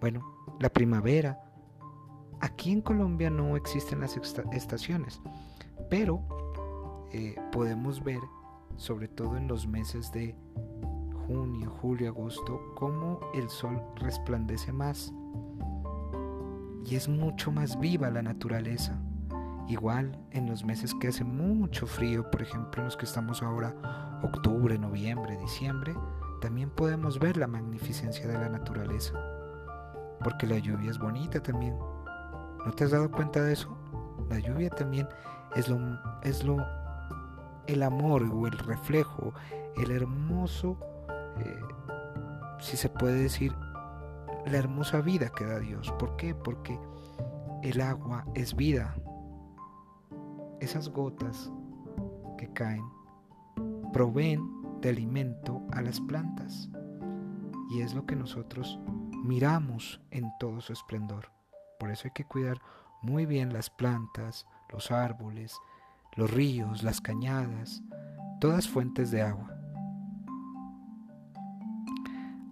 bueno, 0.00 0.20
la 0.60 0.68
primavera. 0.68 1.40
Aquí 2.40 2.72
en 2.72 2.82
Colombia 2.82 3.30
no 3.30 3.56
existen 3.56 4.00
las 4.00 4.18
estaciones, 4.52 5.20
pero 5.88 6.20
eh, 7.12 7.36
podemos 7.52 8.02
ver, 8.02 8.20
sobre 8.76 9.08
todo 9.08 9.36
en 9.36 9.48
los 9.48 9.66
meses 9.66 10.12
de 10.12 10.34
junio, 11.26 11.70
julio, 11.70 12.08
agosto, 12.10 12.60
cómo 12.74 13.20
el 13.34 13.48
sol 13.48 13.82
resplandece 13.96 14.72
más 14.72 15.12
y 16.84 16.94
es 16.94 17.08
mucho 17.08 17.50
más 17.50 17.78
viva 17.80 18.10
la 18.10 18.22
naturaleza. 18.22 18.96
Igual 19.68 20.16
en 20.30 20.46
los 20.48 20.64
meses 20.64 20.94
que 20.94 21.08
hace 21.08 21.24
mucho 21.24 21.86
frío, 21.86 22.30
por 22.30 22.42
ejemplo 22.42 22.80
en 22.80 22.84
los 22.84 22.96
que 22.96 23.06
estamos 23.06 23.42
ahora 23.42 24.20
octubre, 24.22 24.78
noviembre, 24.78 25.36
diciembre, 25.38 25.94
también 26.40 26.70
podemos 26.70 27.18
ver 27.18 27.36
la 27.36 27.48
magnificencia 27.48 28.28
de 28.28 28.34
la 28.34 28.48
naturaleza. 28.48 29.14
Porque 30.22 30.46
la 30.46 30.58
lluvia 30.58 30.90
es 30.90 30.98
bonita 30.98 31.42
también. 31.42 31.76
¿No 32.64 32.72
te 32.72 32.84
has 32.84 32.92
dado 32.92 33.10
cuenta 33.10 33.42
de 33.42 33.52
eso? 33.52 33.76
La 34.30 34.38
lluvia 34.38 34.70
también 34.70 35.08
es 35.56 35.68
lo, 35.68 35.78
es 36.22 36.44
lo 36.44 36.58
el 37.66 37.82
amor 37.82 38.22
o 38.22 38.46
el 38.46 38.56
reflejo, 38.58 39.34
el 39.76 39.90
hermoso, 39.90 40.78
eh, 41.38 41.60
si 42.60 42.76
se 42.76 42.88
puede 42.88 43.22
decir, 43.22 43.54
la 44.46 44.58
hermosa 44.58 45.00
vida 45.00 45.30
que 45.30 45.44
da 45.44 45.58
Dios. 45.58 45.92
¿Por 45.98 46.16
qué? 46.16 46.34
Porque 46.34 46.78
el 47.62 47.80
agua 47.80 48.24
es 48.34 48.54
vida. 48.54 48.94
Esas 50.60 50.88
gotas 50.88 51.50
que 52.38 52.52
caen 52.52 52.84
proveen 53.92 54.48
de 54.80 54.90
alimento 54.90 55.62
a 55.72 55.82
las 55.82 56.00
plantas. 56.00 56.70
y 57.68 57.80
es 57.80 57.94
lo 57.94 58.06
que 58.06 58.14
nosotros 58.14 58.78
miramos 59.24 60.00
en 60.12 60.30
todo 60.38 60.60
su 60.60 60.72
esplendor. 60.72 61.32
Por 61.80 61.90
eso 61.90 62.02
hay 62.06 62.12
que 62.12 62.24
cuidar 62.24 62.60
muy 63.02 63.26
bien 63.26 63.52
las 63.52 63.70
plantas, 63.70 64.46
los 64.72 64.92
árboles, 64.92 65.58
los 66.14 66.30
ríos, 66.30 66.84
las 66.84 67.00
cañadas, 67.00 67.82
todas 68.40 68.68
fuentes 68.68 69.10
de 69.10 69.22
agua. 69.22 69.55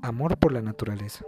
Amor 0.05 0.37
por 0.37 0.53
la 0.53 0.61
naturaleza. 0.61 1.25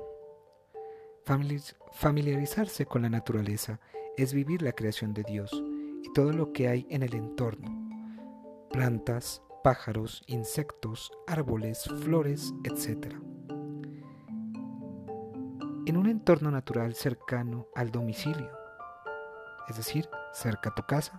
Familiarizarse 1.92 2.84
con 2.84 3.00
la 3.00 3.08
naturaleza 3.08 3.80
es 4.18 4.34
vivir 4.34 4.60
la 4.60 4.72
creación 4.72 5.14
de 5.14 5.22
Dios 5.22 5.50
y 6.02 6.12
todo 6.12 6.30
lo 6.34 6.52
que 6.52 6.68
hay 6.68 6.86
en 6.90 7.02
el 7.02 7.14
entorno. 7.14 7.70
Plantas, 8.70 9.40
pájaros, 9.64 10.22
insectos, 10.26 11.10
árboles, 11.26 11.88
flores, 12.04 12.52
etc. 12.64 13.14
En 15.86 15.96
un 15.96 16.06
entorno 16.06 16.50
natural 16.50 16.94
cercano 16.94 17.68
al 17.74 17.90
domicilio, 17.90 18.50
es 19.70 19.78
decir, 19.78 20.06
cerca 20.34 20.68
a 20.68 20.74
tu 20.74 20.82
casa. 20.82 21.18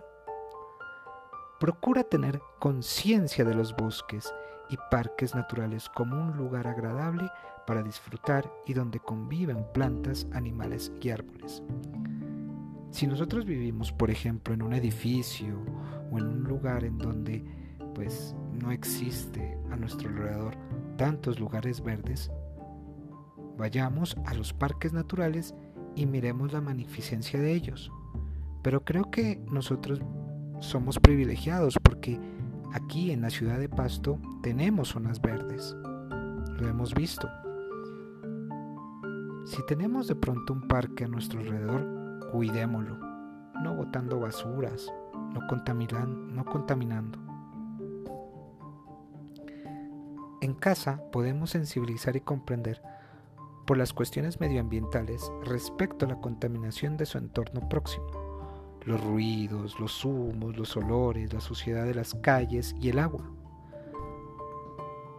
Procura 1.58 2.04
tener 2.04 2.40
conciencia 2.60 3.44
de 3.44 3.54
los 3.54 3.74
bosques 3.74 4.32
y 4.70 4.76
parques 4.90 5.34
naturales 5.34 5.88
como 5.88 6.20
un 6.20 6.36
lugar 6.36 6.66
agradable 6.66 7.30
para 7.66 7.82
disfrutar 7.82 8.50
y 8.66 8.72
donde 8.72 9.00
conviven 9.00 9.64
plantas, 9.74 10.26
animales 10.32 10.92
y 11.00 11.10
árboles. 11.10 11.62
Si 12.90 13.06
nosotros 13.06 13.44
vivimos, 13.44 13.92
por 13.92 14.10
ejemplo, 14.10 14.54
en 14.54 14.62
un 14.62 14.72
edificio 14.72 15.58
o 16.10 16.18
en 16.18 16.26
un 16.26 16.44
lugar 16.44 16.84
en 16.84 16.98
donde 16.98 17.44
pues 17.94 18.34
no 18.52 18.70
existe 18.70 19.58
a 19.70 19.76
nuestro 19.76 20.08
alrededor 20.08 20.56
tantos 20.96 21.38
lugares 21.38 21.82
verdes, 21.82 22.30
vayamos 23.56 24.16
a 24.24 24.34
los 24.34 24.52
parques 24.52 24.92
naturales 24.92 25.54
y 25.94 26.06
miremos 26.06 26.52
la 26.52 26.60
magnificencia 26.60 27.40
de 27.40 27.52
ellos. 27.52 27.92
Pero 28.62 28.84
creo 28.84 29.10
que 29.10 29.40
nosotros 29.50 30.00
somos 30.60 30.98
privilegiados 30.98 31.78
porque 31.82 32.18
aquí 32.72 33.10
en 33.10 33.22
la 33.22 33.30
ciudad 33.30 33.58
de 33.58 33.68
Pasto 33.68 34.18
tenemos 34.42 34.88
zonas 34.88 35.20
verdes. 35.20 35.76
Lo 36.58 36.68
hemos 36.68 36.94
visto. 36.94 37.28
Si 39.44 39.64
tenemos 39.66 40.08
de 40.08 40.14
pronto 40.14 40.52
un 40.52 40.68
parque 40.68 41.04
a 41.04 41.08
nuestro 41.08 41.40
alrededor, 41.40 42.28
cuidémoslo, 42.32 42.98
no 43.62 43.74
botando 43.74 44.20
basuras, 44.20 44.92
no, 45.32 45.46
contaminan, 45.48 46.34
no 46.34 46.44
contaminando. 46.44 47.18
En 50.40 50.54
casa 50.54 51.02
podemos 51.10 51.50
sensibilizar 51.50 52.16
y 52.16 52.20
comprender 52.20 52.82
por 53.66 53.76
las 53.76 53.92
cuestiones 53.92 54.40
medioambientales 54.40 55.30
respecto 55.44 56.06
a 56.06 56.08
la 56.08 56.20
contaminación 56.20 56.96
de 56.96 57.06
su 57.06 57.18
entorno 57.18 57.68
próximo 57.68 58.17
los 58.84 59.02
ruidos, 59.04 59.78
los 59.78 60.04
humos, 60.04 60.56
los 60.56 60.76
olores, 60.76 61.32
la 61.32 61.40
suciedad 61.40 61.84
de 61.84 61.94
las 61.94 62.14
calles 62.14 62.74
y 62.80 62.88
el 62.88 62.98
agua. 62.98 63.30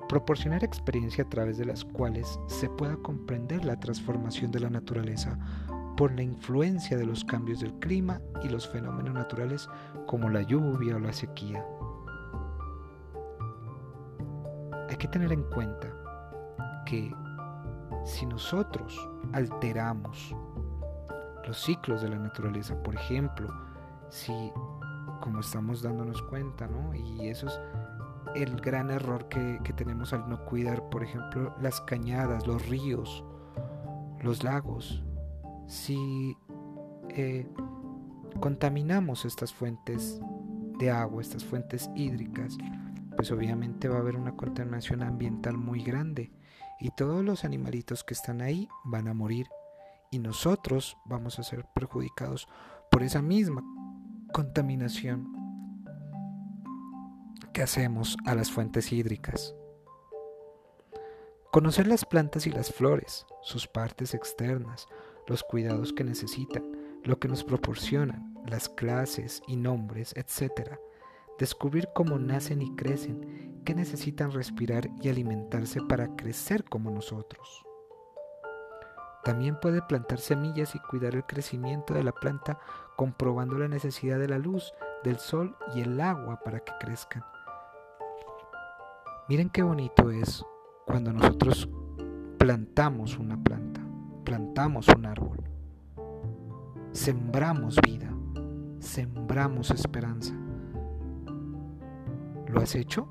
Proporcionar 0.08 0.64
experiencia 0.64 1.24
a 1.24 1.30
través 1.30 1.58
de 1.58 1.66
las 1.66 1.86
cuales 1.86 2.40
se 2.48 2.70
pueda 2.70 2.98
comprender 2.98 3.64
la 3.64 3.80
transformación 3.80 4.52
de 4.52 4.62
la 4.62 4.70
naturaleza 4.70 5.38
por 5.96 6.12
la 6.14 6.24
influencia 6.24 6.98
de 6.98 7.06
los 7.06 7.26
cambios 7.26 7.60
del 7.60 7.74
clima 7.80 8.22
y 8.44 8.50
los 8.50 8.68
fenómenos 8.68 9.14
naturales 9.14 9.68
como 10.08 10.30
la 10.30 10.42
lluvia 10.42 10.96
o 10.96 11.00
la 11.00 11.14
sequía. 11.14 11.64
Hay 14.90 14.96
que 14.96 15.08
tener 15.10 15.32
en 15.32 15.44
cuenta 15.44 15.94
que 16.86 17.14
si 18.06 18.26
nosotros 18.26 18.98
alteramos 19.34 20.34
los 21.50 21.58
ciclos 21.58 22.04
de 22.04 22.10
la 22.10 22.20
naturaleza. 22.20 22.76
Por 22.84 22.94
ejemplo, 22.94 23.52
si, 24.10 24.52
como 25.20 25.40
estamos 25.40 25.82
dándonos 25.82 26.22
cuenta, 26.22 26.68
¿no? 26.68 26.94
Y 26.94 27.28
eso 27.28 27.48
es 27.48 27.60
el 28.36 28.56
gran 28.62 28.92
error 28.92 29.28
que, 29.30 29.60
tenemos 29.76 30.14
al 30.14 30.30
no 30.30 30.46
cuidar, 30.46 30.90
por 30.90 31.04
ejemplo, 31.04 31.56
las 31.60 31.82
cañadas, 31.82 32.46
los 32.46 32.70
ríos, 32.70 33.24
los 34.22 34.44
lagos. 34.44 35.04
Si 35.68 36.38
eh, 37.10 37.48
contaminamos 38.40 39.26
estas 39.26 39.52
fuentes 39.52 40.22
de 40.78 40.92
agua, 40.92 41.24
estas 41.24 41.44
fuentes 41.44 41.90
hídricas, 41.96 42.60
pues 43.16 43.32
obviamente 43.32 43.90
va 43.90 43.98
a 43.98 44.02
haber 44.02 44.18
una 44.18 44.36
contaminación 44.36 45.02
ambiental 45.02 45.58
muy 45.58 45.82
grande 45.82 46.32
y 46.80 46.92
todos 46.92 47.26
los 47.26 47.44
animalitos 47.44 48.04
que 48.04 48.14
están 48.14 48.40
ahí 48.40 48.70
van 48.84 49.08
a 49.08 49.16
morir 49.16 49.48
y 50.12 50.20
nosotros 50.20 50.98
vamos 51.06 51.40
a 51.40 51.44
ser 51.44 51.66
perjudicados 51.74 52.48
por 52.92 53.04
esa 53.04 53.22
misma 53.22 53.64
contaminación 54.34 55.28
que 57.54 57.62
hacemos 57.64 58.18
a 58.26 58.36
las 58.36 58.52
fuentes 58.52 58.92
hídricas. 58.92 59.56
Conocer 61.52 61.88
las 61.88 62.06
plantas 62.06 62.46
y 62.46 62.52
las 62.52 62.72
flores, 62.72 63.26
sus 63.42 63.68
partes 63.68 64.14
externas, 64.14 64.88
los 65.28 65.44
cuidados 65.44 65.94
que 65.94 66.04
necesitan, 66.04 66.64
lo 67.04 67.20
que 67.20 67.28
nos 67.28 67.44
proporcionan, 67.44 68.36
las 68.46 68.70
clases 68.70 69.42
y 69.48 69.56
nombres, 69.56 70.14
etc. 70.16 70.78
Descubrir 71.40 71.90
cómo 71.96 72.20
nacen 72.20 72.62
y 72.62 72.76
crecen, 72.76 73.62
qué 73.66 73.74
necesitan 73.74 74.32
respirar 74.32 74.90
y 75.02 75.10
alimentarse 75.10 75.82
para 75.82 76.16
crecer 76.16 76.64
como 76.66 76.92
nosotros. 76.92 77.66
También 79.30 79.60
puede 79.60 79.84
plantar 79.84 80.18
semillas 80.18 80.74
y 80.74 80.80
cuidar 80.80 81.14
el 81.14 81.24
crecimiento 81.24 81.94
de 81.94 82.04
la 82.04 82.12
planta 82.12 82.58
comprobando 82.96 83.60
la 83.60 83.68
necesidad 83.68 84.18
de 84.18 84.28
la 84.28 84.40
luz, 84.40 84.74
del 85.04 85.20
sol 85.20 85.56
y 85.76 85.82
el 85.82 86.02
agua 86.02 86.40
para 86.44 86.62
que 86.62 86.72
crezcan. 86.80 87.24
Miren 89.28 89.52
qué 89.52 89.62
bonito 89.62 90.10
es 90.10 90.44
cuando 90.84 91.14
nosotros 91.14 91.70
plantamos 92.40 93.20
una 93.20 93.38
planta, 93.38 93.82
plantamos 94.24 94.88
un 94.88 95.06
árbol, 95.06 95.38
sembramos 96.92 97.76
vida, 97.84 98.12
sembramos 98.80 99.70
esperanza. 99.70 100.34
¿Lo 102.48 102.62
has 102.62 102.74
hecho? 102.74 103.08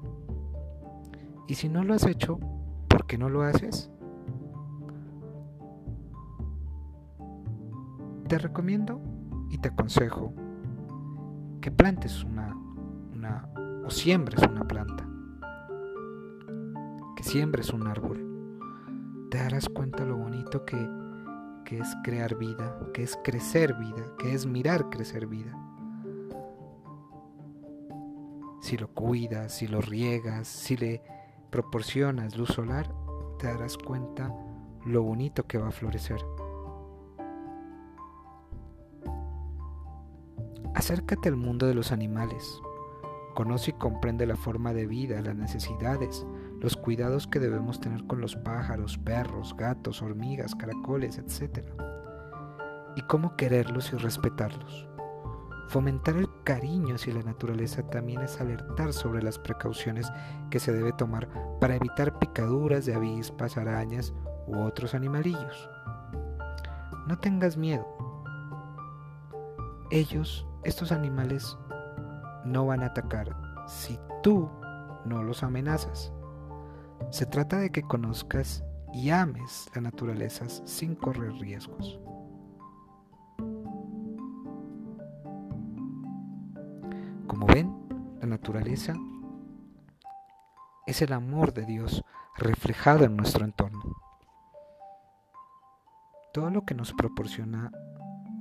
Y 1.46 1.54
si 1.54 1.68
no 1.68 1.84
lo 1.84 1.94
has 1.94 2.06
hecho, 2.06 2.40
¿por 2.88 3.06
qué 3.06 3.16
no 3.16 3.28
lo 3.28 3.42
haces? 3.42 3.88
Te 8.28 8.38
recomiendo 8.38 9.00
y 9.50 9.58
te 9.58 9.68
aconsejo 9.68 10.34
que 11.60 11.70
plantes 11.70 12.22
una, 12.24 12.54
o 13.84 13.90
siembres 13.90 14.40
una 14.46 14.68
planta, 14.68 15.08
que 17.16 17.22
siembres 17.22 17.72
un 17.72 17.86
árbol. 17.86 18.24
Te 19.30 19.38
darás 19.38 19.68
cuenta 19.68 20.04
lo 20.04 20.16
bonito 20.16 20.64
que, 20.64 20.76
que 21.64 21.78
es 21.78 21.96
crear 22.04 22.36
vida, 22.36 22.78
que 22.92 23.02
es 23.02 23.18
crecer 23.24 23.74
vida, 23.74 24.04
que 24.18 24.34
es 24.34 24.46
mirar 24.46 24.90
crecer 24.90 25.26
vida. 25.26 25.56
Si 28.60 28.76
lo 28.76 28.88
cuidas, 28.88 29.54
si 29.54 29.66
lo 29.66 29.80
riegas, 29.80 30.46
si 30.46 30.76
le 30.76 31.02
proporcionas 31.50 32.36
luz 32.36 32.50
solar, 32.50 32.92
te 33.38 33.46
darás 33.46 33.78
cuenta 33.78 34.34
lo 34.84 35.02
bonito 35.02 35.46
que 35.46 35.58
va 35.58 35.68
a 35.68 35.72
florecer. 35.72 36.20
Acércate 40.88 41.28
al 41.28 41.36
mundo 41.36 41.66
de 41.66 41.74
los 41.74 41.92
animales. 41.92 42.62
Conoce 43.34 43.72
y 43.72 43.74
comprende 43.74 44.24
la 44.24 44.36
forma 44.36 44.72
de 44.72 44.86
vida, 44.86 45.20
las 45.20 45.36
necesidades, 45.36 46.26
los 46.60 46.78
cuidados 46.78 47.26
que 47.26 47.40
debemos 47.40 47.78
tener 47.78 48.06
con 48.06 48.22
los 48.22 48.36
pájaros, 48.36 48.96
perros, 48.96 49.54
gatos, 49.54 50.00
hormigas, 50.00 50.54
caracoles, 50.54 51.18
etc. 51.18 51.62
Y 52.96 53.02
cómo 53.02 53.36
quererlos 53.36 53.92
y 53.92 53.96
respetarlos. 53.96 54.88
Fomentar 55.68 56.16
el 56.16 56.30
cariño 56.42 56.94
hacia 56.94 57.12
la 57.12 57.22
naturaleza 57.22 57.82
también 57.90 58.22
es 58.22 58.40
alertar 58.40 58.94
sobre 58.94 59.22
las 59.22 59.38
precauciones 59.38 60.10
que 60.48 60.58
se 60.58 60.72
debe 60.72 60.94
tomar 60.94 61.28
para 61.60 61.76
evitar 61.76 62.18
picaduras 62.18 62.86
de 62.86 62.94
avispas, 62.94 63.58
arañas 63.58 64.14
u 64.46 64.56
otros 64.60 64.94
animalillos. 64.94 65.68
No 67.06 67.18
tengas 67.18 67.58
miedo. 67.58 67.86
Ellos 69.90 70.47
estos 70.64 70.92
animales 70.92 71.56
no 72.44 72.66
van 72.66 72.82
a 72.82 72.86
atacar 72.86 73.36
si 73.66 73.98
tú 74.22 74.50
no 75.04 75.22
los 75.22 75.42
amenazas. 75.42 76.12
Se 77.10 77.26
trata 77.26 77.58
de 77.58 77.70
que 77.70 77.82
conozcas 77.82 78.64
y 78.92 79.10
ames 79.10 79.70
la 79.74 79.82
naturaleza 79.82 80.48
sin 80.48 80.94
correr 80.94 81.32
riesgos. 81.34 82.00
Como 87.26 87.46
ven, 87.46 87.72
la 88.20 88.26
naturaleza 88.26 88.94
es 90.86 91.02
el 91.02 91.12
amor 91.12 91.52
de 91.52 91.66
Dios 91.66 92.02
reflejado 92.36 93.04
en 93.04 93.16
nuestro 93.16 93.44
entorno. 93.44 93.96
Todo 96.32 96.50
lo 96.50 96.64
que 96.64 96.74
nos 96.74 96.92
proporciona 96.92 97.70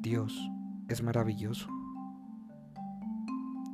Dios 0.02 0.34
es 0.88 1.04
maravilloso. 1.04 1.77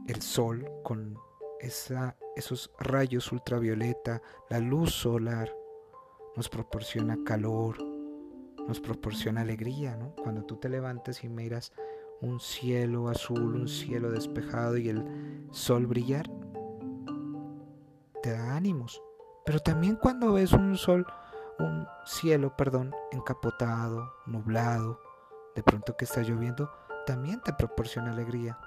El 0.08 0.22
sol 0.22 0.70
con 0.84 1.18
esa, 1.60 2.18
esos 2.36 2.72
rayos 2.78 3.32
ultravioleta, 3.32 4.22
la 4.50 4.60
luz 4.60 4.92
solar, 4.92 5.50
nos 6.36 6.50
proporciona 6.50 7.18
calor, 7.24 7.78
nos 8.68 8.80
proporciona 8.80 9.42
alegría, 9.42 9.96
¿no? 9.96 10.16
Cuando 10.16 10.44
tú 10.44 10.58
te 10.58 10.70
levantas 10.70 11.24
y 11.24 11.30
miras 11.30 11.72
un 12.22 12.40
cielo 12.40 13.10
azul, 13.10 13.56
un 13.56 13.68
cielo 13.68 14.12
despejado 14.12 14.78
y 14.78 14.90
el 14.90 15.48
sol 15.52 15.88
brillar, 15.88 16.30
te 18.22 18.32
da 18.32 18.56
ánimos. 18.56 19.02
Pero 19.46 19.60
también 19.60 19.98
cuando 19.98 20.34
ves 20.34 20.54
un 20.54 20.78
sol, 20.78 21.06
un 21.60 21.86
cielo, 22.06 22.56
perdón, 22.56 22.94
encapotado, 23.12 24.14
nublado, 24.26 25.00
de 25.56 25.64
pronto 25.64 25.96
que 25.98 26.06
está 26.06 26.22
lloviendo, 26.22 26.70
también 27.06 27.42
te 27.42 27.54
proporciona 27.54 28.12
alegría. 28.12 28.58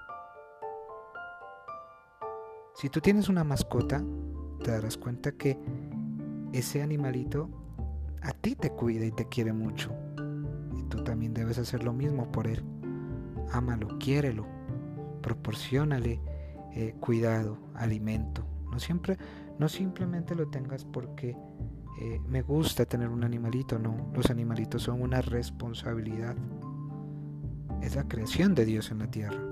Si 2.76 2.90
tú 2.90 3.00
tienes 3.00 3.30
una 3.30 3.42
mascota, 3.42 4.04
te 4.62 4.70
darás 4.70 4.98
cuenta 4.98 5.32
que 5.32 5.58
ese 6.52 6.82
animalito 6.82 7.48
a 8.20 8.32
ti 8.32 8.54
te 8.54 8.68
cuida 8.68 9.06
y 9.06 9.12
te 9.12 9.26
quiere 9.28 9.54
mucho. 9.54 9.94
Y 10.76 10.82
tú 10.84 11.02
también 11.02 11.32
debes 11.32 11.56
hacer 11.56 11.82
lo 11.82 11.94
mismo 11.94 12.30
por 12.30 12.46
él. 12.46 12.62
Ámalo, 13.50 13.96
quiérelo, 13.98 14.44
proporcionale 15.22 16.20
eh, 16.74 16.94
cuidado, 17.00 17.56
alimento. 17.74 18.46
No 18.70 18.78
siempre, 18.78 19.16
no 19.58 19.70
simplemente 19.70 20.34
lo 20.34 20.48
tengas 20.48 20.84
porque 20.84 21.34
eh, 21.98 22.20
me 22.28 22.42
gusta 22.42 22.84
tener 22.84 23.08
un 23.08 23.24
animalito, 23.24 23.78
no. 23.78 24.12
Los 24.14 24.28
animalitos 24.28 24.82
son 24.82 25.00
una 25.00 25.22
responsabilidad. 25.22 26.36
Es 27.80 27.96
la 27.96 28.06
creación 28.06 28.54
de 28.54 28.66
Dios 28.66 28.90
en 28.90 28.98
la 28.98 29.10
tierra. 29.10 29.45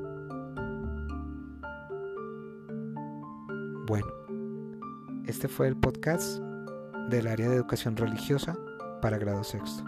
Bueno, 3.87 4.07
este 5.27 5.47
fue 5.47 5.69
el 5.69 5.77
podcast 5.77 6.39
del 7.11 7.27
área 7.27 7.51
de 7.51 7.57
educación 7.57 7.99
religiosa 7.99 8.57
para 9.03 9.19
grado 9.19 9.45
sexto. 9.45 9.85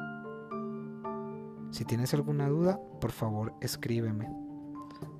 Si 1.71 1.87
tienes 1.87 2.13
alguna 2.13 2.47
duda, 2.47 2.79
por 3.01 3.11
favor 3.11 3.55
escríbeme. 3.63 4.29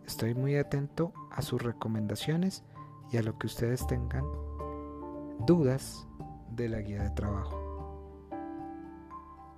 Estoy 0.07 0.35
muy 0.35 0.57
atento 0.57 1.15
a 1.31 1.41
sus 1.41 1.63
recomendaciones 1.63 2.65
y 3.11 3.17
a 3.17 3.23
lo 3.23 3.39
que 3.39 3.47
ustedes 3.47 3.87
tengan 3.87 4.27
dudas 5.47 6.07
de 6.51 6.69
la 6.69 6.81
guía 6.81 7.03
de 7.03 7.11
trabajo. 7.13 8.29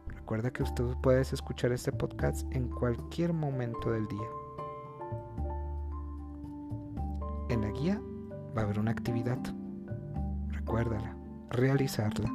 Recuerda 0.07 0.53
que 0.53 0.63
usted 0.63 0.85
puedes 1.03 1.33
escuchar 1.33 1.73
este 1.73 1.91
podcast 1.91 2.47
en 2.53 2.69
cualquier 2.69 3.33
momento 3.33 3.91
del 3.91 4.07
día. 4.07 4.29
Haber 8.63 8.79
una 8.79 8.91
actividad. 8.91 9.39
Recuérdala, 10.49 11.17
realizarla 11.51 12.31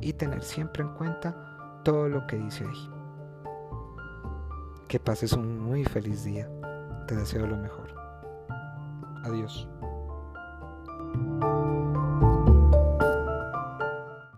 y 0.00 0.12
tener 0.12 0.42
siempre 0.42 0.82
en 0.82 0.94
cuenta 0.94 1.80
todo 1.84 2.08
lo 2.08 2.26
que 2.26 2.36
dice 2.36 2.64
ahí. 2.64 2.90
Que 4.88 4.98
pases 4.98 5.32
un 5.32 5.60
muy 5.60 5.84
feliz 5.84 6.24
día. 6.24 6.48
Te 7.06 7.16
deseo 7.16 7.46
lo 7.46 7.56
mejor. 7.56 7.94
Adiós. 9.24 9.68